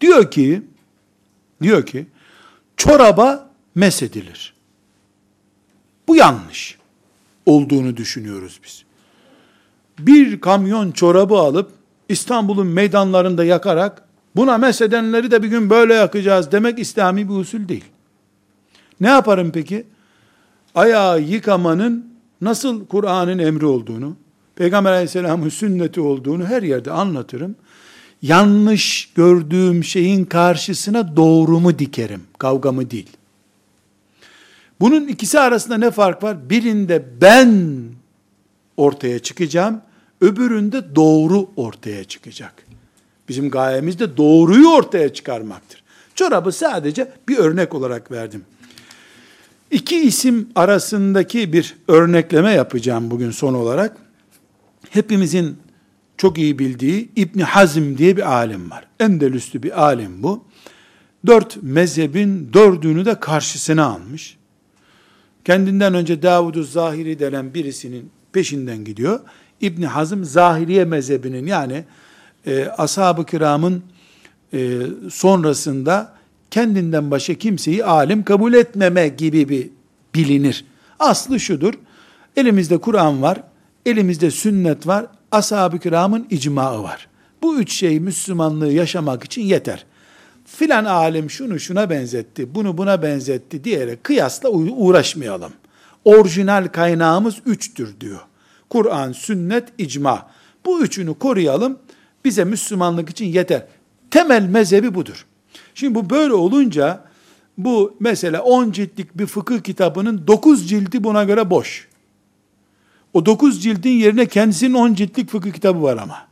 [0.00, 0.62] Diyor ki,
[1.62, 2.06] diyor ki,
[2.76, 4.54] çoraba mesedilir.
[6.08, 6.78] Bu yanlış
[7.46, 8.84] olduğunu düşünüyoruz biz.
[9.98, 11.70] Bir kamyon çorabı alıp
[12.08, 14.02] İstanbul'un meydanlarında yakarak
[14.36, 17.84] buna mesedenleri de bir gün böyle yakacağız demek İslami bir usul değil.
[19.00, 19.86] Ne yaparım peki?
[20.74, 24.16] Ayağı yıkamanın nasıl Kur'an'ın emri olduğunu,
[24.56, 27.56] Peygamber aleyhisselamın sünneti olduğunu her yerde anlatırım.
[28.22, 33.10] Yanlış gördüğüm şeyin karşısına doğrumu dikerim, kavgamı değil.
[34.80, 36.50] Bunun ikisi arasında ne fark var?
[36.50, 37.80] Birinde ben
[38.76, 39.80] ortaya çıkacağım,
[40.20, 42.54] öbüründe doğru ortaya çıkacak.
[43.28, 45.82] Bizim gayemiz de doğruyu ortaya çıkarmaktır.
[46.14, 48.44] Çorabı sadece bir örnek olarak verdim.
[49.70, 53.96] İki isim arasındaki bir örnekleme yapacağım bugün son olarak.
[54.90, 55.56] Hepimizin
[56.18, 58.84] çok iyi bildiği İbni Hazm diye bir alim var.
[59.00, 60.44] Endelüslü bir alim bu.
[61.26, 64.36] Dört mezhebin dördünü de karşısına almış.
[65.44, 69.20] Kendinden önce Davud-u Zahiri denen birisinin peşinden gidiyor.
[69.60, 71.84] İbni Hazm Zahiriye mezhebinin yani
[72.46, 73.82] e, ashab-ı kiramın
[74.52, 76.14] e, sonrasında
[76.50, 79.70] kendinden başka kimseyi alim kabul etmeme gibi bir
[80.14, 80.64] bilinir.
[80.98, 81.74] Aslı şudur.
[82.36, 83.42] Elimizde Kur'an var,
[83.86, 87.08] elimizde sünnet var, ashab-ı kiramın icmaı var.
[87.42, 89.84] Bu üç şey Müslümanlığı yaşamak için yeter.
[90.44, 95.52] Filan alim şunu şuna benzetti, bunu buna benzetti diyerek kıyasla uğraşmayalım.
[96.04, 98.20] Orijinal kaynağımız üçtür diyor.
[98.70, 100.30] Kur'an, sünnet, icma.
[100.66, 101.78] Bu üçünü koruyalım.
[102.24, 103.66] Bize Müslümanlık için yeter.
[104.10, 105.26] Temel mezhebi budur.
[105.74, 107.04] Şimdi bu böyle olunca
[107.58, 111.87] bu mesela 10 ciltlik bir fıkıh kitabının 9 cildi buna göre boş.
[113.18, 116.26] O 9 cildin yerine kendisinin 10 ciltlik fıkıh kitabı var ama.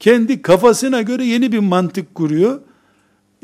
[0.00, 2.60] Kendi kafasına göre yeni bir mantık kuruyor.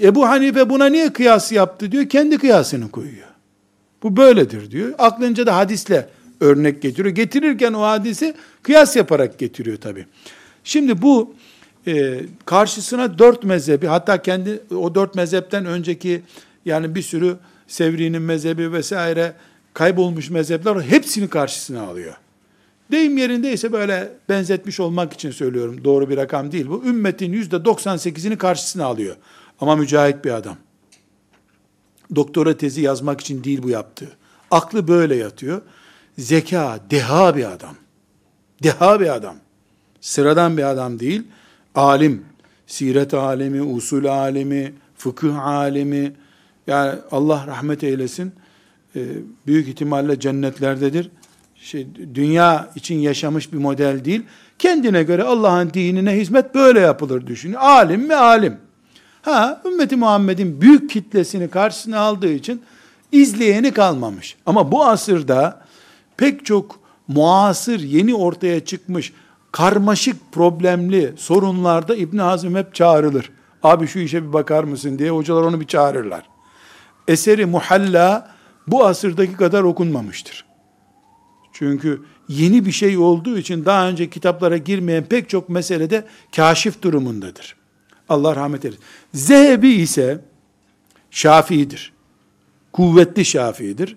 [0.02, 2.08] Ebu Hanife buna niye kıyas yaptı diyor.
[2.08, 3.28] Kendi kıyasını koyuyor.
[4.02, 4.94] Bu böyledir diyor.
[4.98, 6.08] Aklınca da hadisle
[6.40, 7.14] örnek getiriyor.
[7.14, 10.06] Getirirken o hadisi kıyas yaparak getiriyor tabi.
[10.64, 11.34] Şimdi bu
[11.86, 16.22] e, karşısına dört mezhebi hatta kendi o dört mezhepten önceki
[16.64, 19.34] yani bir sürü Sevri'nin mezhebi vesaire
[19.74, 22.14] kaybolmuş mezhepler hepsini karşısına alıyor.
[22.90, 25.84] Deyim yerindeyse böyle benzetmiş olmak için söylüyorum.
[25.84, 26.84] Doğru bir rakam değil bu.
[26.84, 29.16] Ümmetin yüzde 98'ini karşısına alıyor.
[29.60, 30.56] Ama mücahit bir adam.
[32.14, 34.16] Doktora tezi yazmak için değil bu yaptığı.
[34.50, 35.62] Aklı böyle yatıyor.
[36.18, 37.74] Zeka, deha bir adam.
[38.62, 39.36] Deha bir adam.
[40.00, 41.22] Sıradan bir adam değil.
[41.74, 42.24] Alim.
[42.66, 46.12] Siret alemi, usul alemi, fıkıh alemi.
[46.66, 48.32] Yani Allah rahmet eylesin.
[48.96, 49.00] Ee,
[49.46, 51.10] büyük ihtimalle cennetlerdedir.
[51.54, 54.22] Şey, dünya için yaşamış bir model değil.
[54.58, 57.60] Kendine göre Allah'ın dinine hizmet böyle yapılır düşünüyor.
[57.60, 58.56] Alim mi alim.
[59.22, 62.62] Ha, ümmeti Muhammed'in büyük kitlesini karşısına aldığı için
[63.12, 64.36] izleyeni kalmamış.
[64.46, 65.62] Ama bu asırda
[66.16, 69.12] pek çok muasır, yeni ortaya çıkmış,
[69.52, 73.30] karmaşık, problemli sorunlarda İbn Hazm hep çağrılır.
[73.62, 76.22] Abi şu işe bir bakar mısın diye hocalar onu bir çağırırlar.
[77.08, 78.30] Eseri Muhalla
[78.66, 80.44] bu asırdaki kadar okunmamıştır.
[81.52, 86.04] Çünkü yeni bir şey olduğu için daha önce kitaplara girmeyen pek çok meselede
[86.36, 87.56] kaşif durumundadır.
[88.08, 88.84] Allah rahmet eylesin.
[89.14, 90.20] Zehebi ise
[91.10, 91.92] Şafii'dir.
[92.72, 93.96] Kuvvetli Şafii'dir.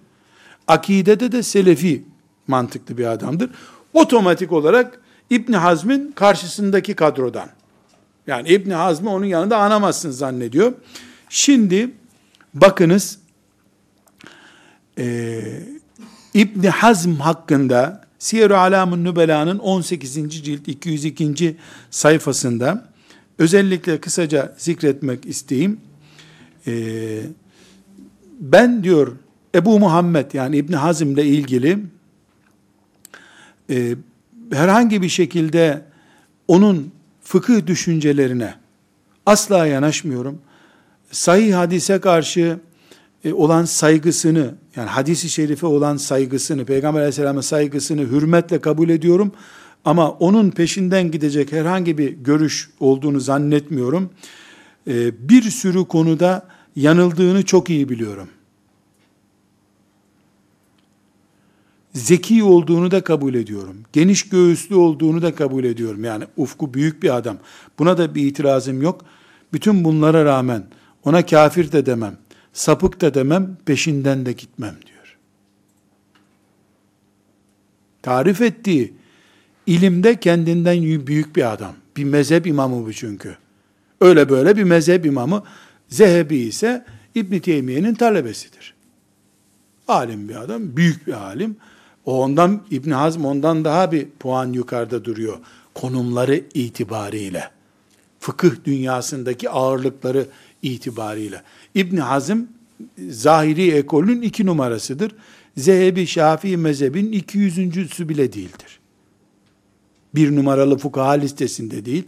[0.67, 2.03] Akidede de Selefi
[2.47, 3.49] mantıklı bir adamdır.
[3.93, 7.49] Otomatik olarak İbn Hazm'in karşısındaki kadrodan.
[8.27, 10.73] Yani İbn Hazm'ı onun yanında anamazsın zannediyor.
[11.29, 11.91] Şimdi
[12.53, 13.19] bakınız
[14.97, 15.41] e,
[16.33, 20.13] İbn Hazm hakkında Siyer-i Alamun Nübela'nın 18.
[20.43, 21.57] cilt 202.
[21.91, 22.89] sayfasında
[23.39, 25.79] özellikle kısaca zikretmek isteyeyim.
[26.67, 27.21] Ee,
[28.39, 29.15] ben diyor
[29.55, 31.79] Ebu Muhammed yani İbn Hazm ile ilgili
[33.69, 33.95] e,
[34.51, 35.81] herhangi bir şekilde
[36.47, 36.91] onun
[37.23, 38.53] fıkıh düşüncelerine
[39.25, 40.41] asla yanaşmıyorum.
[41.11, 42.57] Sahih hadise karşı e,
[43.33, 49.31] olan saygısını, yani hadisi şerife olan saygısını, Peygamber aleyhisselamın saygısını hürmetle kabul ediyorum.
[49.85, 54.09] Ama onun peşinden gidecek herhangi bir görüş olduğunu zannetmiyorum.
[54.87, 58.27] E, bir sürü konuda yanıldığını çok iyi biliyorum.
[61.93, 63.77] Zeki olduğunu da kabul ediyorum.
[63.93, 66.03] Geniş göğüslü olduğunu da kabul ediyorum.
[66.03, 67.37] Yani ufku büyük bir adam.
[67.79, 69.05] Buna da bir itirazım yok.
[69.53, 70.63] Bütün bunlara rağmen
[71.03, 72.17] ona kafir de demem,
[72.55, 75.17] sapık da demem, peşinden de gitmem diyor.
[78.01, 78.93] Tarif ettiği
[79.67, 81.75] ilimde kendinden büyük bir adam.
[81.97, 83.37] Bir mezhep imamı bu çünkü.
[84.01, 85.43] Öyle böyle bir mezhep imamı.
[85.89, 86.85] Zehebi ise
[87.15, 88.73] İbn Teymiye'nin talebesidir.
[89.87, 91.57] Alim bir adam, büyük bir alim.
[92.05, 95.37] O ondan İbn Hazm ondan daha bir puan yukarıda duruyor
[95.73, 97.49] konumları itibariyle.
[98.19, 100.27] Fıkıh dünyasındaki ağırlıkları
[100.61, 101.41] itibariyle.
[101.75, 102.39] İbn Hazm
[103.09, 105.15] zahiri ekolün iki numarasıdır.
[105.57, 108.79] Zehebi Şafii mezhebin 200.sü bile değildir.
[110.15, 112.03] Bir numaralı fukaha listesinde değil.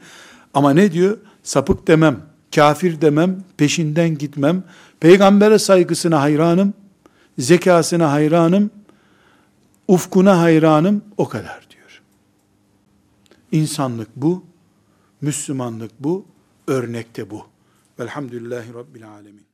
[0.53, 1.17] Ama ne diyor?
[1.43, 2.21] Sapık demem,
[2.55, 4.63] kafir demem, peşinden gitmem.
[4.99, 6.73] Peygambere saygısına hayranım,
[7.37, 8.71] zekasına hayranım,
[9.87, 12.01] ufkuna hayranım, o kadar diyor.
[13.51, 14.43] İnsanlık bu,
[15.21, 16.25] Müslümanlık bu,
[16.67, 17.45] örnekte bu.
[17.99, 19.46] Velhamdülillahi Rabbil Alemin.